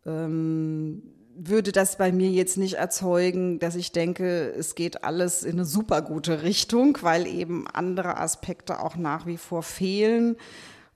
ähm, 0.06 1.02
würde 1.34 1.72
das 1.72 1.96
bei 1.96 2.12
mir 2.12 2.30
jetzt 2.30 2.58
nicht 2.58 2.74
erzeugen, 2.74 3.58
dass 3.58 3.74
ich 3.74 3.92
denke, 3.92 4.52
es 4.56 4.74
geht 4.74 5.04
alles 5.04 5.42
in 5.42 5.52
eine 5.52 5.64
super 5.64 6.02
gute 6.02 6.42
Richtung, 6.42 6.98
weil 7.00 7.26
eben 7.26 7.66
andere 7.66 8.18
Aspekte 8.18 8.80
auch 8.80 8.96
nach 8.96 9.26
wie 9.26 9.38
vor 9.38 9.62
fehlen. 9.62 10.36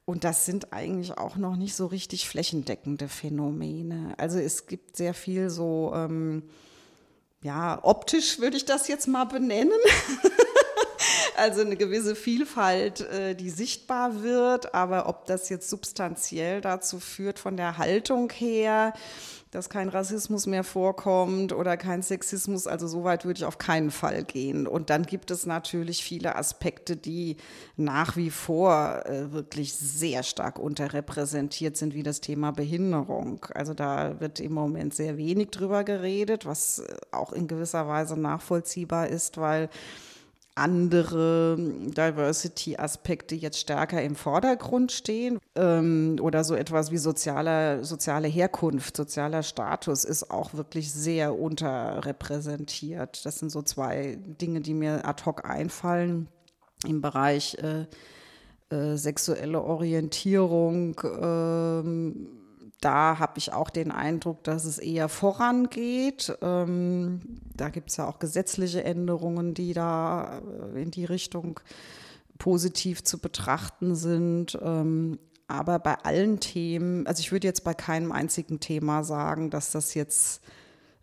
Und 0.05 0.25
das 0.25 0.45
sind 0.45 0.73
eigentlich 0.73 1.17
auch 1.17 1.37
noch 1.37 1.57
nicht 1.57 1.75
so 1.75 1.87
richtig 1.87 2.29
flächendeckende 2.29 3.09
Phänomene. 3.09 4.15
Also 4.19 4.39
es 4.39 4.67
gibt 4.67 4.97
sehr 4.97 5.15
viel 5.15 5.49
so, 5.49 5.93
ähm, 5.95 6.43
ja, 7.43 7.79
optisch 7.83 8.39
würde 8.39 8.59
ich 8.59 8.67
das 8.67 8.87
jetzt 8.89 9.09
mal 9.09 9.25
benennen. 9.25 9.73
also 11.37 11.61
eine 11.61 11.77
gewisse 11.77 12.15
Vielfalt, 12.15 13.01
äh, 13.01 13.35
die 13.35 13.51
sichtbar 13.51 14.23
wird, 14.23 14.75
aber 14.75 15.09
ob 15.09 15.27
das 15.27 15.49
jetzt 15.49 15.69
substanziell 15.71 16.61
dazu 16.61 17.01
führt 17.01 17.39
von 17.39 17.57
der 17.57 17.79
Haltung 17.79 18.31
her, 18.31 18.93
dass 19.55 19.69
kein 19.69 19.89
Rassismus 19.89 20.47
mehr 20.47 20.65
vorkommt 20.65 21.53
oder 21.53 21.77
kein 21.77 22.03
Sexismus. 22.03 22.67
Also 22.67 22.89
so 22.89 23.05
weit 23.05 23.25
würde 23.25 23.39
ich 23.39 23.45
auf 23.45 23.59
keinen 23.59 23.93
Fall 23.93 24.25
gehen. 24.25 24.67
Und 24.67 24.91
dann 24.91 25.05
gibt 25.05 25.31
es 25.31 25.47
natürlich 25.47 26.03
viele 26.03 26.35
Aspekte, 26.35 26.97
die 26.97 27.37
nach 27.77 28.17
wie 28.17 28.31
vor 28.31 29.07
äh, 29.07 29.33
wirklich 29.33 29.73
sehr 29.75 30.25
stark 30.25 30.59
unterrepräsentiert 30.59 31.77
sind, 31.77 31.95
wie 31.95 32.03
das 32.03 32.21
Thema 32.21 32.51
Behinderung. 32.51 33.47
Also 33.55 33.75
da 33.75 34.21
wird 34.21 34.41
im 34.41 34.53
Moment 34.53 34.93
sehr 34.93 35.17
wenig 35.17 35.51
drüber 35.51 35.85
geredet, 35.85 36.47
was 36.47 36.81
äh, 36.81 36.97
auch 37.13 37.33
in 37.33 37.47
gewisser 37.47 37.87
Weise 37.87 38.19
nachvollziehbar 38.19 39.07
ist, 39.07 39.37
weil 39.37 39.71
andere 40.55 41.57
Diversity-Aspekte 41.59 43.35
jetzt 43.35 43.59
stärker 43.59 44.03
im 44.03 44.15
Vordergrund 44.15 44.93
stehen 44.93 45.39
ähm, 45.57 46.17
oder 46.21 46.45
so 46.45 46.55
etwas 46.55 46.91
wie 46.91 46.99
soziale, 46.99 47.85
soziale 47.85 48.29
Herkunft, 48.29 48.97
sozialer 48.97 49.43
Status 49.43 50.05
ist 50.05 50.31
auch 50.31 50.55
wirklich 50.55 50.93
sehr 50.93 51.39
unterrepräsentiert. 51.39 53.27
Das 53.27 53.39
sind 53.39 53.51
so 53.51 53.63
zwei 53.63 54.19
Dinge, 54.41 54.61
die 54.61 54.75
mir 54.75 55.05
ad 55.05 55.25
hoc 55.25 55.45
einfallen 55.49 56.29
im 56.87 57.01
Bereich 57.01 57.57
äh, 57.59 57.87
äh, 58.75 58.97
sexuelle 58.97 59.63
Orientierung. 59.63 60.99
Äh, 61.01 62.44
da 62.85 63.19
habe 63.19 63.39
ich 63.39 63.53
auch 63.53 63.71
den 63.71 63.91
Eindruck, 63.91 64.45
dass 64.45 64.65
es 64.65 64.79
eher 64.79 65.09
vorangeht. 65.09 66.37
Ähm, 66.43 67.21
da 67.57 67.71
gibt 67.71 67.91
es 67.91 67.97
ja 67.97 68.07
auch 68.07 68.19
gesetzliche 68.19 68.85
Änderungen, 68.85 69.55
die 69.55 69.73
da 69.73 70.43
äh, 70.75 70.83
in 70.83 70.91
die 70.91 71.05
Richtung 71.05 71.61
positiv 72.39 73.03
zu 73.03 73.19
betrachten 73.19 73.95
sind. 73.95 74.59
Ähm, 74.63 75.19
aber 75.47 75.79
bei 75.79 75.95
allen 76.03 76.41
Themen, 76.41 77.07
also 77.07 77.21
ich 77.21 77.33
würde 77.33 77.47
jetzt 77.47 77.65
bei 77.65 77.75
keinem 77.75 78.13
einzigen 78.13 78.61
Thema 78.61 79.05
sagen, 79.05 79.51
dass 79.51 79.71
das 79.71 79.95
jetzt 79.95 80.43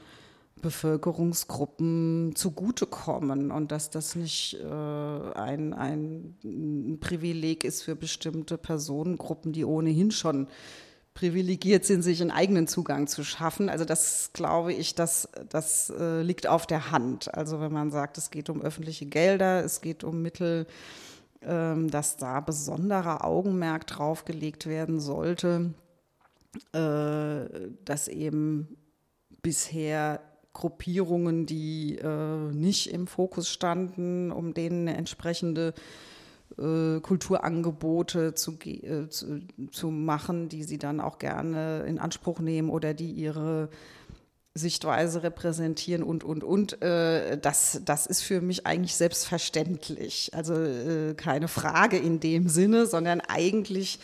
Bevölkerungsgruppen 0.61 2.33
zugutekommen 2.35 3.51
und 3.51 3.71
dass 3.71 3.89
das 3.89 4.15
nicht 4.15 4.55
äh, 4.55 4.65
ein, 4.65 5.73
ein 5.73 6.97
Privileg 6.99 7.63
ist 7.63 7.83
für 7.83 7.95
bestimmte 7.95 8.57
Personengruppen, 8.57 9.51
die 9.53 9.65
ohnehin 9.65 10.11
schon 10.11 10.47
privilegiert 11.13 11.85
sind, 11.85 12.01
sich 12.01 12.21
einen 12.21 12.31
eigenen 12.31 12.67
Zugang 12.67 13.07
zu 13.07 13.23
schaffen. 13.23 13.69
Also 13.69 13.85
das 13.85 14.31
glaube 14.33 14.73
ich, 14.73 14.95
das, 14.95 15.29
das 15.49 15.89
äh, 15.89 16.21
liegt 16.21 16.45
auf 16.45 16.67
der 16.67 16.91
Hand. 16.91 17.33
Also 17.33 17.61
wenn 17.61 17.71
man 17.71 17.89
sagt, 17.89 18.17
es 18.17 18.31
geht 18.31 18.49
um 18.49 18.61
öffentliche 18.61 19.05
Gelder, 19.05 19.63
es 19.63 19.81
geht 19.81 20.03
um 20.03 20.21
Mittel, 20.21 20.67
ähm, 21.41 21.89
dass 21.89 22.17
da 22.17 22.41
besonderer 22.41 23.23
Augenmerk 23.23 23.87
draufgelegt 23.87 24.67
werden 24.67 24.99
sollte, 24.99 25.73
äh, 26.73 27.69
dass 27.85 28.09
eben 28.09 28.77
bisher 29.41 30.19
Gruppierungen, 30.55 31.45
die 31.45 31.97
äh, 31.97 32.51
nicht 32.51 32.91
im 32.91 33.05
Fokus 33.05 33.49
standen, 33.49 34.31
um 34.31 34.55
denen 34.55 34.87
entsprechende 34.87 35.73
äh, 36.57 37.01
Kulturangebote 37.01 38.33
zu, 38.33 38.57
äh, 38.63 39.09
zu, 39.09 39.41
zu, 39.71 39.91
machen, 39.91 40.49
die 40.49 40.63
sie 40.63 40.77
dann 40.77 41.01
auch 41.01 41.19
gerne 41.19 41.83
in 41.85 41.99
Anspruch 41.99 42.39
nehmen 42.39 42.69
oder 42.69 42.93
die 42.93 43.11
ihre 43.11 43.69
Sichtweise 44.53 45.23
repräsentieren 45.23 46.01
und, 46.01 46.23
und, 46.23 46.45
und. 46.45 46.81
Äh, 46.81 47.37
das, 47.37 47.81
das 47.83 48.07
ist 48.07 48.21
für 48.21 48.39
mich 48.39 48.65
eigentlich 48.65 48.95
selbstverständlich. 48.95 50.31
Also 50.33 50.53
äh, 50.53 51.13
keine 51.15 51.49
Frage 51.49 51.97
in 51.97 52.21
dem 52.21 52.47
Sinne, 52.47 52.85
sondern 52.85 53.19
eigentlich 53.19 53.99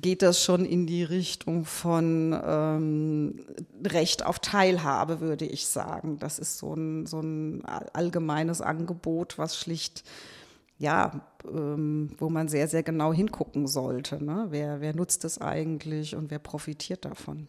geht 0.00 0.22
das 0.22 0.42
schon 0.42 0.64
in 0.64 0.86
die 0.86 1.02
Richtung 1.02 1.64
von 1.64 2.38
ähm, 2.44 3.44
Recht 3.84 4.24
auf 4.26 4.38
Teilhabe, 4.38 5.20
würde 5.20 5.44
ich 5.44 5.66
sagen. 5.66 6.18
Das 6.18 6.38
ist 6.38 6.58
so 6.58 6.74
ein, 6.74 7.06
so 7.06 7.20
ein 7.20 7.64
allgemeines 7.64 8.60
Angebot, 8.60 9.38
was 9.38 9.56
schlicht, 9.56 10.04
ja, 10.78 11.22
ähm, 11.44 12.10
wo 12.18 12.28
man 12.28 12.48
sehr, 12.48 12.68
sehr 12.68 12.82
genau 12.82 13.12
hingucken 13.12 13.66
sollte. 13.66 14.22
Ne? 14.22 14.46
Wer, 14.50 14.80
wer 14.80 14.94
nutzt 14.94 15.24
es 15.24 15.40
eigentlich 15.40 16.16
und 16.16 16.30
wer 16.30 16.38
profitiert 16.38 17.04
davon? 17.04 17.46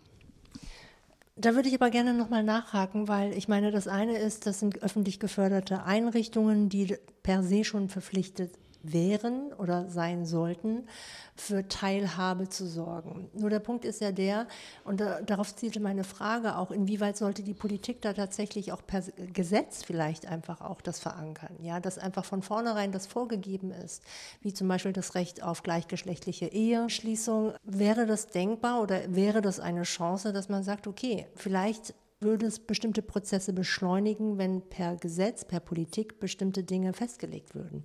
Da 1.37 1.53
würde 1.53 1.67
ich 1.67 1.75
aber 1.75 1.89
gerne 1.89 2.13
nochmal 2.13 2.43
nachhaken, 2.43 3.09
weil 3.09 3.33
ich 3.33 3.49
meine, 3.49 3.71
das 3.71 3.89
eine 3.89 4.17
ist, 4.17 4.45
das 4.45 4.61
sind 4.61 4.81
öffentlich 4.83 5.19
geförderte 5.19 5.83
Einrichtungen, 5.83 6.69
die 6.69 6.95
per 7.23 7.43
se 7.43 7.65
schon 7.65 7.89
verpflichtet 7.89 8.51
wären 8.91 9.53
oder 9.53 9.87
sein 9.89 10.25
sollten, 10.25 10.87
für 11.35 11.67
Teilhabe 11.67 12.49
zu 12.49 12.65
sorgen. 12.67 13.29
Nur 13.33 13.49
der 13.49 13.59
Punkt 13.59 13.85
ist 13.85 14.01
ja 14.01 14.11
der, 14.11 14.47
und 14.83 15.01
da, 15.01 15.21
darauf 15.21 15.55
zielte 15.55 15.79
meine 15.79 16.03
Frage 16.03 16.57
auch, 16.57 16.71
inwieweit 16.71 17.17
sollte 17.17 17.43
die 17.43 17.53
Politik 17.53 18.01
da 18.01 18.13
tatsächlich 18.13 18.71
auch 18.71 18.85
per 18.85 19.03
Gesetz 19.33 19.83
vielleicht 19.83 20.27
einfach 20.27 20.61
auch 20.61 20.81
das 20.81 20.99
verankern, 20.99 21.55
ja, 21.61 21.79
dass 21.79 21.97
einfach 21.97 22.25
von 22.25 22.41
vornherein 22.41 22.91
das 22.91 23.07
vorgegeben 23.07 23.71
ist, 23.71 24.03
wie 24.41 24.53
zum 24.53 24.67
Beispiel 24.67 24.93
das 24.93 25.15
Recht 25.15 25.43
auf 25.43 25.63
gleichgeschlechtliche 25.63 26.45
Eheschließung. 26.47 27.53
Wäre 27.63 28.05
das 28.05 28.27
denkbar 28.27 28.81
oder 28.81 29.13
wäre 29.13 29.41
das 29.41 29.59
eine 29.59 29.83
Chance, 29.83 30.31
dass 30.31 30.49
man 30.49 30.63
sagt, 30.63 30.87
okay, 30.87 31.27
vielleicht 31.35 31.93
würde 32.19 32.45
es 32.45 32.59
bestimmte 32.59 33.01
Prozesse 33.01 33.53
beschleunigen, 33.53 34.37
wenn 34.37 34.61
per 34.61 34.95
Gesetz, 34.95 35.45
per 35.45 35.59
Politik 35.59 36.19
bestimmte 36.19 36.63
Dinge 36.63 36.93
festgelegt 36.93 37.55
würden? 37.55 37.83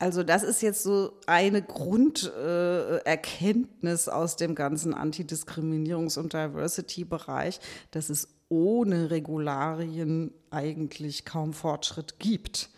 Also 0.00 0.22
das 0.22 0.42
ist 0.42 0.62
jetzt 0.62 0.82
so 0.82 1.12
eine 1.26 1.60
Grunderkenntnis 1.60 4.06
äh, 4.06 4.10
aus 4.10 4.36
dem 4.36 4.54
ganzen 4.54 4.94
Antidiskriminierungs- 4.94 6.18
und 6.18 6.32
Diversity-Bereich, 6.32 7.60
dass 7.90 8.08
es 8.08 8.28
ohne 8.48 9.10
Regularien 9.10 10.32
eigentlich 10.48 11.26
kaum 11.26 11.52
Fortschritt 11.52 12.18
gibt. 12.18 12.70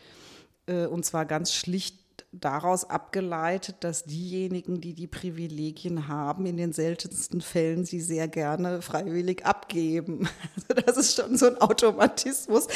Äh, 0.66 0.86
und 0.86 1.04
zwar 1.04 1.24
ganz 1.24 1.54
schlicht 1.54 2.01
daraus 2.32 2.88
abgeleitet, 2.88 3.76
dass 3.80 4.04
diejenigen, 4.04 4.80
die 4.80 4.94
die 4.94 5.06
Privilegien 5.06 6.08
haben, 6.08 6.46
in 6.46 6.56
den 6.56 6.72
seltensten 6.72 7.42
Fällen 7.42 7.84
sie 7.84 8.00
sehr 8.00 8.26
gerne 8.26 8.80
freiwillig 8.82 9.44
abgeben. 9.44 10.28
Also 10.68 10.82
das 10.86 10.96
ist 10.96 11.16
schon 11.16 11.36
so 11.36 11.46
ein 11.46 11.60
Automatismus. 11.60 12.66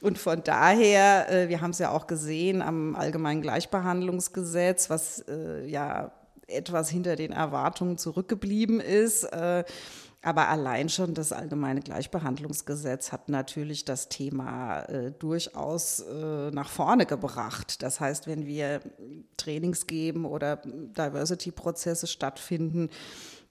Und 0.00 0.18
von 0.18 0.42
daher, 0.44 1.28
äh, 1.30 1.48
wir 1.48 1.60
haben 1.60 1.70
es 1.70 1.78
ja 1.78 1.90
auch 1.90 2.06
gesehen 2.06 2.62
am 2.62 2.94
Allgemeinen 2.94 3.42
Gleichbehandlungsgesetz, 3.42 4.88
was 4.90 5.24
äh, 5.28 5.66
ja 5.66 6.12
etwas 6.46 6.90
hinter 6.90 7.16
den 7.16 7.32
Erwartungen 7.32 7.98
zurückgeblieben 7.98 8.80
ist. 8.80 9.24
Aber 10.22 10.48
allein 10.48 10.90
schon 10.90 11.14
das 11.14 11.32
allgemeine 11.32 11.80
Gleichbehandlungsgesetz 11.80 13.10
hat 13.10 13.30
natürlich 13.30 13.86
das 13.86 14.10
Thema 14.10 14.82
äh, 14.82 15.12
durchaus 15.12 16.00
äh, 16.00 16.50
nach 16.50 16.68
vorne 16.68 17.06
gebracht. 17.06 17.82
Das 17.82 18.00
heißt, 18.00 18.26
wenn 18.26 18.46
wir 18.46 18.80
Trainings 19.38 19.86
geben 19.86 20.26
oder 20.26 20.56
Diversity-Prozesse 20.56 22.06
stattfinden, 22.06 22.90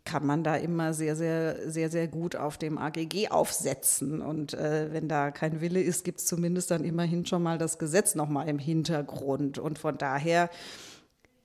kann 0.05 0.25
man 0.25 0.43
da 0.43 0.55
immer 0.55 0.93
sehr, 0.93 1.15
sehr, 1.15 1.69
sehr, 1.69 1.89
sehr 1.89 2.07
gut 2.07 2.35
auf 2.35 2.57
dem 2.59 2.77
AGG 2.77 3.29
aufsetzen. 3.29 4.21
Und 4.21 4.53
äh, 4.53 4.89
wenn 4.91 5.07
da 5.07 5.31
kein 5.31 5.61
Wille 5.61 5.81
ist, 5.81 6.03
gibt 6.03 6.19
es 6.19 6.27
zumindest 6.27 6.69
dann 6.69 6.83
immerhin 6.83 7.25
schon 7.25 7.41
mal 7.41 7.57
das 7.57 7.79
Gesetz 7.79 8.13
nochmal 8.13 8.47
im 8.47 8.59
Hintergrund. 8.59 9.57
Und 9.57 9.79
von 9.79 9.97
daher 9.97 10.51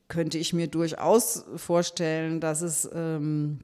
könnte 0.08 0.36
ich 0.36 0.52
mir 0.52 0.68
durchaus 0.68 1.44
vorstellen, 1.56 2.40
dass 2.40 2.60
es 2.60 2.88
ähm, 2.94 3.60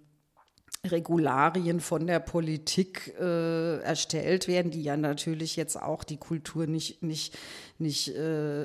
Regularien 0.87 1.81
von 1.81 2.07
der 2.07 2.21
Politik 2.21 3.15
äh, 3.21 3.81
erstellt 3.81 4.49
werden, 4.49 4.71
die 4.71 4.83
ja 4.83 4.97
natürlich 4.97 5.57
jetzt 5.57 5.81
auch 5.81 6.05
die 6.05 6.17
Kultur 6.17 6.67
nicht, 6.67 7.03
nicht, 7.03 7.37
nicht 7.79 8.09
äh, 8.09 8.63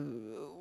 äh 0.00 0.02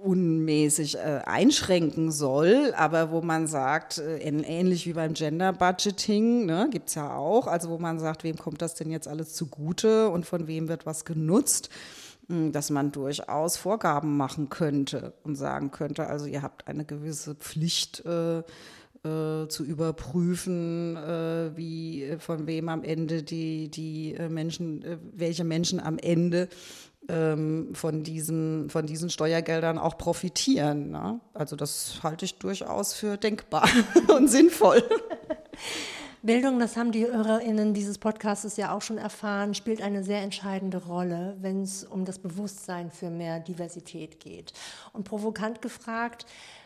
unmäßig 0.03 0.95
äh, 0.97 1.21
einschränken 1.25 2.11
soll, 2.11 2.71
aber 2.77 3.09
wo 3.09 3.21
man 3.21 3.47
sagt, 3.47 3.97
äh, 3.97 4.19
ähnlich 4.19 4.85
wie 4.85 4.93
beim 4.93 5.13
Gender 5.15 5.53
Budgeting, 5.53 6.45
ne, 6.45 6.67
gibt 6.71 6.93
ja 6.93 7.15
auch, 7.15 7.47
also 7.47 7.69
wo 7.69 7.79
man 7.79 7.97
sagt, 7.99 8.23
wem 8.23 8.37
kommt 8.37 8.61
das 8.61 8.75
denn 8.75 8.91
jetzt 8.91 9.07
alles 9.07 9.33
zugute 9.33 10.09
und 10.09 10.25
von 10.25 10.45
wem 10.45 10.67
wird 10.67 10.85
was 10.85 11.03
genutzt? 11.03 11.69
Hm, 12.29 12.51
dass 12.51 12.69
man 12.69 12.91
durchaus 12.91 13.55
Vorgaben 13.55 14.17
machen 14.17 14.49
könnte 14.49 15.13
und 15.23 15.35
sagen 15.35 15.71
könnte, 15.71 16.07
also 16.07 16.25
ihr 16.25 16.41
habt 16.41 16.67
eine 16.67 16.83
gewisse 16.83 17.35
Pflicht, 17.35 18.05
äh, 18.05 18.43
äh, 19.03 19.47
zu 19.47 19.63
überprüfen, 19.63 20.95
äh, 20.95 21.55
wie 21.55 22.03
äh, 22.03 22.19
von 22.19 22.47
wem 22.47 22.69
am 22.69 22.83
Ende 22.83 23.23
die, 23.23 23.69
die 23.69 24.15
äh, 24.15 24.29
Menschen, 24.29 24.83
äh, 24.83 24.97
welche 25.13 25.43
Menschen 25.43 25.79
am 25.79 25.97
Ende 25.97 26.49
ähm, 27.09 27.69
von, 27.73 28.03
diesen, 28.03 28.69
von 28.69 28.85
diesen 28.85 29.09
Steuergeldern 29.09 29.77
auch 29.77 29.97
profitieren. 29.97 30.91
Ne? 30.91 31.19
Also 31.33 31.55
das 31.55 31.99
halte 32.03 32.25
ich 32.25 32.35
durchaus 32.39 32.93
für 32.93 33.17
denkbar 33.17 33.67
und 34.15 34.29
sinnvoll. 34.29 34.83
Bildung, 36.27 36.59
das 36.59 36.75
haben 36.75 36.91
die 36.91 37.05
HörerInnen 37.05 37.73
dieses 37.73 37.99
Podcasts 37.99 38.57
ja 38.57 38.75
auch 38.75 38.81
schon 38.81 38.97
erfahren, 38.97 39.53
spielt 39.53 39.81
eine 39.81 40.03
sehr 40.03 40.21
entscheidende 40.21 40.83
Rolle, 40.85 41.37
wenn 41.39 41.61
es 41.61 41.85
um 41.85 42.03
das 42.03 42.19
Bewusstsein 42.19 42.91
für 42.91 43.09
mehr 43.09 43.39
Diversität 43.39 44.19
geht. 44.19 44.51
Und 44.91 45.05
provokant 45.05 45.61
gefragt, 45.61 46.25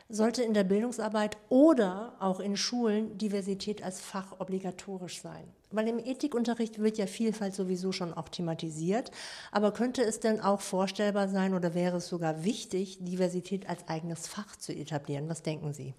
sollte 0.10 0.41
in 0.41 0.56
der 0.56 0.63
Bildungsarbeit 0.63 1.38
oder 1.50 2.15
auch 2.19 2.39
in 2.39 2.58
Schulen 2.58 3.19
Diversität 3.19 3.84
als 3.84 4.02
Fach 4.02 4.39
obligatorisch 4.39 5.21
sein? 5.21 5.43
Weil 5.69 5.88
im 5.89 6.00
Ethikunterricht 6.00 6.80
wird 6.80 6.97
ja 6.97 7.06
Vielfalt 7.06 7.54
sowieso 7.54 7.91
schon 7.91 8.15
auch 8.15 8.30
thematisiert, 8.30 9.12
aber 9.52 9.74
könnte 9.74 10.02
es 10.02 10.19
denn 10.19 10.41
auch 10.41 10.62
vorstellbar 10.62 11.30
sein 11.30 11.54
oder 11.54 11.76
wäre 11.76 11.97
es 11.97 12.08
sogar 12.08 12.43
wichtig, 12.43 12.97
Diversität 13.02 13.69
als 13.69 13.88
eigenes 13.88 14.28
Fach 14.28 14.56
zu 14.56 14.74
etablieren? 14.74 15.30
Was 15.30 15.43
denken 15.43 15.71
Sie? 15.71 15.93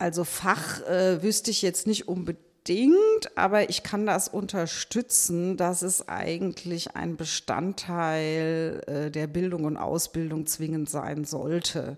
Also 0.00 0.24
Fach 0.24 0.80
äh, 0.82 1.22
wüsste 1.22 1.50
ich 1.50 1.62
jetzt 1.62 1.86
nicht 1.86 2.08
unbedingt 2.08 2.50
aber 3.34 3.70
ich 3.70 3.82
kann 3.82 4.06
das 4.06 4.28
unterstützen, 4.28 5.56
dass 5.56 5.82
es 5.82 6.08
eigentlich 6.08 6.94
ein 6.94 7.16
Bestandteil 7.16 8.82
äh, 8.86 9.10
der 9.10 9.26
Bildung 9.26 9.64
und 9.64 9.76
Ausbildung 9.76 10.46
zwingend 10.46 10.88
sein 10.88 11.24
sollte. 11.24 11.96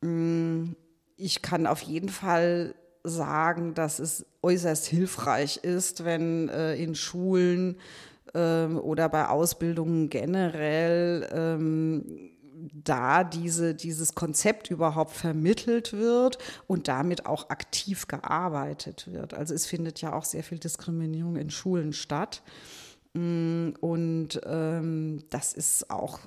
Mm, 0.00 0.72
ich 1.16 1.42
kann 1.42 1.66
auf 1.66 1.82
jeden 1.82 2.08
Fall 2.08 2.74
sagen, 3.04 3.74
dass 3.74 3.98
es 3.98 4.24
äußerst 4.42 4.86
hilfreich 4.86 5.58
ist, 5.58 6.04
wenn 6.04 6.48
äh, 6.48 6.74
in 6.76 6.94
Schulen 6.94 7.76
ähm, 8.34 8.78
oder 8.78 9.08
bei 9.08 9.28
Ausbildungen 9.28 10.08
generell 10.08 11.28
ähm, 11.32 12.31
da 12.72 13.24
diese, 13.24 13.74
dieses 13.74 14.14
Konzept 14.14 14.70
überhaupt 14.70 15.12
vermittelt 15.12 15.92
wird 15.92 16.38
und 16.66 16.88
damit 16.88 17.26
auch 17.26 17.50
aktiv 17.50 18.06
gearbeitet 18.06 19.10
wird. 19.12 19.34
Also 19.34 19.54
es 19.54 19.66
findet 19.66 20.00
ja 20.00 20.12
auch 20.12 20.24
sehr 20.24 20.42
viel 20.42 20.58
Diskriminierung 20.58 21.36
in 21.36 21.50
Schulen 21.50 21.92
statt. 21.92 22.42
Mm, 23.14 23.70
und 23.80 24.40
ähm, 24.44 25.24
das 25.30 25.52
ist 25.52 25.90
auch 25.90 26.20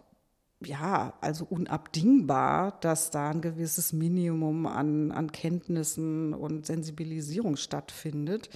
ja, 0.63 1.13
also 1.21 1.45
unabdingbar, 1.45 2.77
dass 2.81 3.11
da 3.11 3.29
ein 3.29 3.41
gewisses 3.41 3.93
Minimum 3.93 4.65
an, 4.65 5.11
an 5.11 5.31
Kenntnissen 5.31 6.33
und 6.33 6.65
Sensibilisierung 6.65 7.55
stattfindet. 7.55 8.49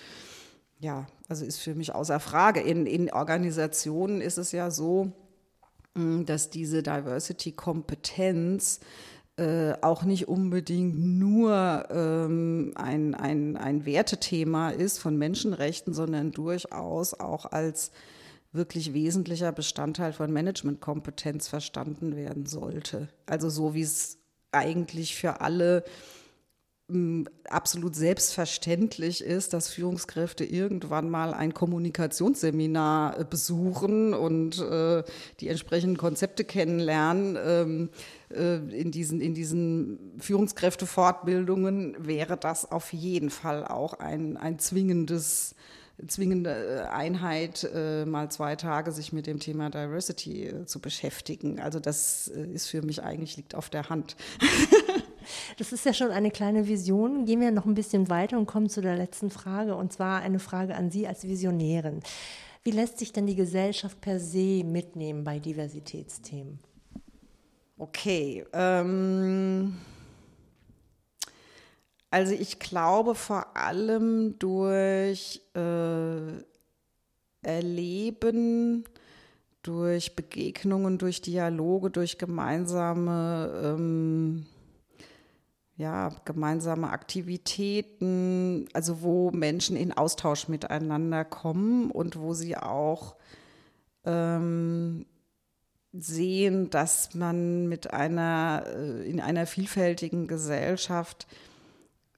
Ja, 0.80 1.08
also 1.28 1.46
ist 1.46 1.60
für 1.60 1.76
mich 1.76 1.94
außer 1.94 2.20
Frage. 2.20 2.62
In, 2.62 2.86
in 2.86 3.12
Organisationen 3.12 4.22
ist 4.22 4.38
es 4.38 4.52
ja 4.52 4.72
so, 4.72 5.12
dass 6.26 6.50
diese 6.50 6.84
Diversity-Kompetenz 6.84 8.80
äh, 9.38 9.74
auch 9.82 10.04
nicht 10.04 10.28
unbedingt 10.28 11.00
nur 11.00 11.86
ähm, 11.90 12.74
ein, 12.76 13.16
ein, 13.16 13.56
ein 13.56 13.86
Wertethema 13.86 14.70
ist 14.70 15.00
von 15.00 15.18
Menschenrechten, 15.18 15.94
sondern 15.94 16.32
durchaus 16.32 17.14
auch 17.14 17.46
als 17.46 17.92
wirklich 18.52 18.94
wesentlicher 18.94 19.52
Bestandteil 19.52 20.12
von 20.12 20.34
Managementkompetenz 20.34 21.48
verstanden 21.48 22.16
werden 22.16 22.48
sollte. 22.48 23.08
Also 23.28 23.50
so 23.50 23.74
wie 23.74 23.84
es 23.84 24.18
eigentlich 24.52 25.16
für 25.16 25.42
alle 25.42 25.84
absolut 27.48 27.96
selbstverständlich 27.96 29.24
ist, 29.24 29.54
dass 29.54 29.70
Führungskräfte 29.70 30.44
irgendwann 30.44 31.10
mal 31.10 31.34
ein 31.34 31.54
Kommunikationsseminar 31.54 33.20
äh, 33.20 33.26
besuchen 33.26 34.14
und 34.14 34.60
äh, 34.60 35.04
die 35.40 35.50
entsprechenden 35.50 35.98
Konzepte 35.98 36.44
kennenlernen. 36.44 37.38
Ähm, 37.44 37.90
äh, 38.30 38.56
in 38.56 38.92
diesen, 38.92 39.22
in 39.22 39.36
diesen 39.36 40.00
Führungskräftefortbildungen 40.20 41.96
wäre 42.00 42.38
das 42.38 42.72
auf 42.72 42.92
jeden 42.92 43.30
Fall 43.30 43.66
auch 43.68 43.94
ein, 43.94 44.38
ein 44.38 44.58
zwingendes 44.58 45.56
zwingende 46.08 46.52
äh, 46.52 46.82
Einheit, 46.88 47.70
äh, 47.74 48.06
mal 48.06 48.32
zwei 48.32 48.56
Tage 48.56 48.92
sich 48.92 49.12
mit 49.12 49.28
dem 49.28 49.40
Thema 49.40 49.70
Diversity 49.70 50.66
zu 50.66 50.80
beschäftigen. 50.80 51.60
Also 51.60 51.80
das 51.80 52.28
ist 52.28 52.68
für 52.68 52.82
mich 52.82 53.04
eigentlich 53.04 53.38
liegt 53.38 53.54
auf 53.54 53.70
der 53.70 53.90
Hand. 53.90 54.16
Das 55.58 55.72
ist 55.72 55.86
ja 55.86 55.94
schon 55.94 56.12
eine 56.12 56.32
kleine 56.32 56.68
Vision. 56.68 57.26
Gehen 57.26 57.42
wir 57.42 57.52
noch 57.52 57.66
ein 57.66 57.76
bisschen 57.76 58.10
weiter 58.10 58.38
und 58.38 58.46
kommen 58.46 58.70
zu 58.70 58.82
der 58.82 58.96
letzten 58.96 59.30
Frage, 59.30 59.76
und 59.76 59.94
zwar 59.94 60.22
eine 60.22 60.40
Frage 60.40 60.76
an 60.76 60.92
Sie 60.92 61.08
als 61.08 61.28
Visionärin. 61.28 62.02
Wie 62.64 62.72
lässt 62.72 63.00
sich 63.00 63.14
denn 63.14 63.26
die 63.26 63.36
Gesellschaft 63.36 64.02
per 64.02 64.20
se 64.20 64.64
mitnehmen 64.64 65.24
bei 65.24 65.40
Diversitätsthemen? 65.40 66.60
Okay. 67.78 68.46
Ähm 68.54 69.78
also 72.12 72.34
ich 72.34 72.60
glaube 72.60 73.16
vor 73.16 73.56
allem 73.56 74.38
durch 74.40 75.42
äh, 75.56 76.44
Erleben, 77.42 78.84
durch 79.62 80.16
Begegnungen, 80.16 80.98
durch 80.98 81.22
Dialoge, 81.22 81.92
durch 81.92 82.18
gemeinsame 82.18 83.62
ähm, 83.64 84.46
ja, 85.80 86.10
gemeinsame 86.26 86.90
Aktivitäten, 86.90 88.68
also 88.74 89.02
wo 89.02 89.32
Menschen 89.32 89.78
in 89.78 89.94
Austausch 89.94 90.50
miteinander 90.50 91.24
kommen 91.24 91.90
und 91.90 92.20
wo 92.20 92.34
sie 92.34 92.58
auch 92.58 93.16
ähm, 94.04 95.06
sehen, 95.94 96.70
dass 96.70 97.16
man 97.16 97.70
mit 97.70 97.94
einer, 97.94 98.66
äh, 98.68 99.10
in 99.10 99.22
einer 99.22 99.46
vielfältigen 99.46 100.28
Gesellschaft 100.28 101.28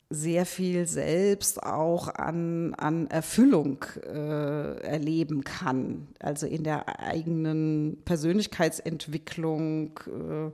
sehr 0.10 0.48
viel 0.48 0.88
selbst 0.88 1.62
auch 1.62 2.08
an, 2.08 2.74
an 2.74 3.12
Erfüllung 3.12 3.86
äh, 4.08 4.80
erleben 4.82 5.44
kann. 5.44 6.08
Also 6.20 6.48
in 6.48 6.64
der 6.64 7.00
eigenen 7.00 8.02
Persönlichkeitsentwicklung, 8.06 10.00
äh, 10.08 10.50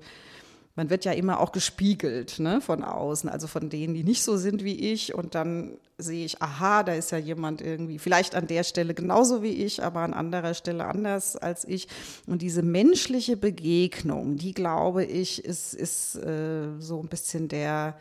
man 0.77 0.91
wird 0.91 1.05
ja 1.05 1.11
immer 1.11 1.39
auch 1.39 1.51
gespiegelt 1.51 2.37
ne, 2.37 2.61
von 2.61 2.83
außen, 2.83 3.29
also 3.29 3.47
von 3.47 3.71
denen, 3.71 3.95
die 3.95 4.03
nicht 4.03 4.21
so 4.21 4.37
sind 4.37 4.63
wie 4.63 4.91
ich. 4.93 5.15
Und 5.15 5.33
dann 5.33 5.79
sehe 5.97 6.23
ich, 6.23 6.39
aha, 6.39 6.83
da 6.83 6.93
ist 6.93 7.11
ja 7.11 7.17
jemand 7.17 7.61
irgendwie, 7.61 7.97
vielleicht 7.97 8.35
an 8.35 8.45
der 8.45 8.63
Stelle 8.63 8.93
genauso 8.93 9.41
wie 9.41 9.53
ich, 9.53 9.83
aber 9.83 10.01
an 10.01 10.13
anderer 10.13 10.53
Stelle 10.53 10.85
anders 10.85 11.35
als 11.35 11.65
ich. 11.65 11.87
Und 12.27 12.43
diese 12.43 12.61
menschliche 12.61 13.37
Begegnung, 13.37 14.37
die 14.37 14.53
glaube 14.53 15.03
ich, 15.03 15.43
ist, 15.43 15.73
ist 15.73 16.15
äh, 16.17 16.67
so 16.77 17.01
ein 17.01 17.09
bisschen 17.09 17.47
der, 17.47 17.97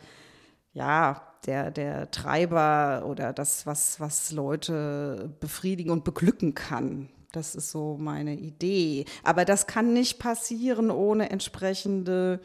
ja, 0.73 1.23
der, 1.47 1.71
der 1.71 2.11
Treiber 2.11 3.05
oder 3.07 3.33
das, 3.33 3.65
was, 3.65 3.99
was 3.99 4.31
Leute 4.31 5.31
befriedigen 5.39 5.89
und 5.89 6.03
beglücken 6.03 6.53
kann. 6.53 7.09
Das 7.31 7.55
ist 7.55 7.71
so 7.71 7.97
meine 7.99 8.35
Idee. 8.35 9.05
Aber 9.23 9.45
das 9.45 9.65
kann 9.65 9.93
nicht 9.93 10.19
passieren 10.19 10.91
ohne 10.91 11.31
entsprechende 11.31 12.39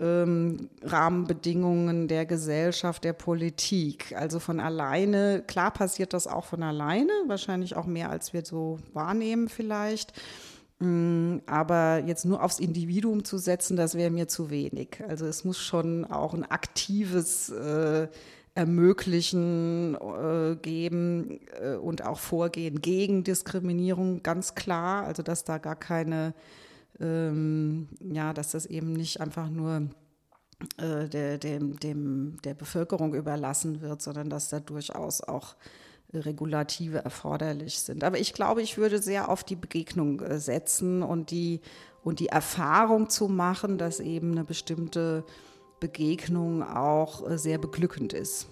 ähm, 0.00 0.68
Rahmenbedingungen 0.82 2.08
der 2.08 2.26
Gesellschaft, 2.26 3.04
der 3.04 3.12
Politik. 3.12 4.14
Also 4.16 4.40
von 4.40 4.60
alleine, 4.60 5.42
klar 5.46 5.70
passiert 5.70 6.12
das 6.12 6.26
auch 6.26 6.44
von 6.44 6.62
alleine, 6.62 7.12
wahrscheinlich 7.26 7.76
auch 7.76 7.86
mehr, 7.86 8.10
als 8.10 8.32
wir 8.32 8.44
so 8.44 8.78
wahrnehmen 8.92 9.48
vielleicht. 9.48 10.12
Mm, 10.80 11.38
aber 11.46 12.02
jetzt 12.06 12.24
nur 12.24 12.42
aufs 12.42 12.58
Individuum 12.58 13.24
zu 13.24 13.38
setzen, 13.38 13.76
das 13.76 13.94
wäre 13.94 14.10
mir 14.10 14.26
zu 14.26 14.50
wenig. 14.50 14.98
Also 15.08 15.26
es 15.26 15.44
muss 15.44 15.58
schon 15.58 16.04
auch 16.04 16.34
ein 16.34 16.44
aktives 16.44 17.50
äh, 17.50 18.08
Ermöglichen 18.56 19.96
äh, 19.96 20.56
geben 20.56 21.40
äh, 21.60 21.74
und 21.74 22.04
auch 22.04 22.18
Vorgehen 22.18 22.80
gegen 22.80 23.24
Diskriminierung, 23.24 24.22
ganz 24.22 24.54
klar. 24.54 25.04
Also 25.04 25.22
dass 25.22 25.44
da 25.44 25.58
gar 25.58 25.76
keine 25.76 26.34
ähm, 27.00 27.88
ja, 28.00 28.32
dass 28.32 28.52
das 28.52 28.66
eben 28.66 28.92
nicht 28.92 29.20
einfach 29.20 29.48
nur 29.48 29.88
äh, 30.78 31.08
der, 31.08 31.38
dem, 31.38 31.78
dem, 31.78 32.36
der 32.44 32.54
Bevölkerung 32.54 33.14
überlassen 33.14 33.80
wird, 33.80 34.02
sondern 34.02 34.30
dass 34.30 34.48
da 34.48 34.60
durchaus 34.60 35.20
auch 35.20 35.56
Regulative 36.12 36.98
erforderlich 36.98 37.80
sind. 37.80 38.04
Aber 38.04 38.18
ich 38.18 38.34
glaube, 38.34 38.62
ich 38.62 38.78
würde 38.78 39.02
sehr 39.02 39.28
auf 39.28 39.44
die 39.44 39.56
Begegnung 39.56 40.20
äh, 40.20 40.38
setzen 40.38 41.02
und 41.02 41.30
die, 41.30 41.60
und 42.02 42.20
die 42.20 42.28
Erfahrung 42.28 43.10
zu 43.10 43.28
machen, 43.28 43.78
dass 43.78 44.00
eben 44.00 44.32
eine 44.32 44.44
bestimmte 44.44 45.24
Begegnung 45.80 46.62
auch 46.62 47.28
äh, 47.28 47.38
sehr 47.38 47.58
beglückend 47.58 48.12
ist. 48.12 48.48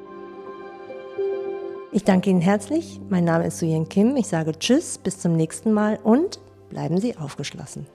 Ich 1.92 2.04
danke 2.04 2.30
Ihnen 2.30 2.40
herzlich. 2.40 3.02
Mein 3.10 3.24
Name 3.24 3.48
ist 3.48 3.58
Suyen 3.58 3.86
Kim. 3.86 4.16
Ich 4.16 4.28
sage 4.28 4.52
Tschüss, 4.58 4.96
bis 4.96 5.18
zum 5.18 5.36
nächsten 5.36 5.70
Mal 5.70 5.98
und 6.02 6.40
bleiben 6.70 6.96
Sie 6.96 7.18
aufgeschlossen. 7.18 7.86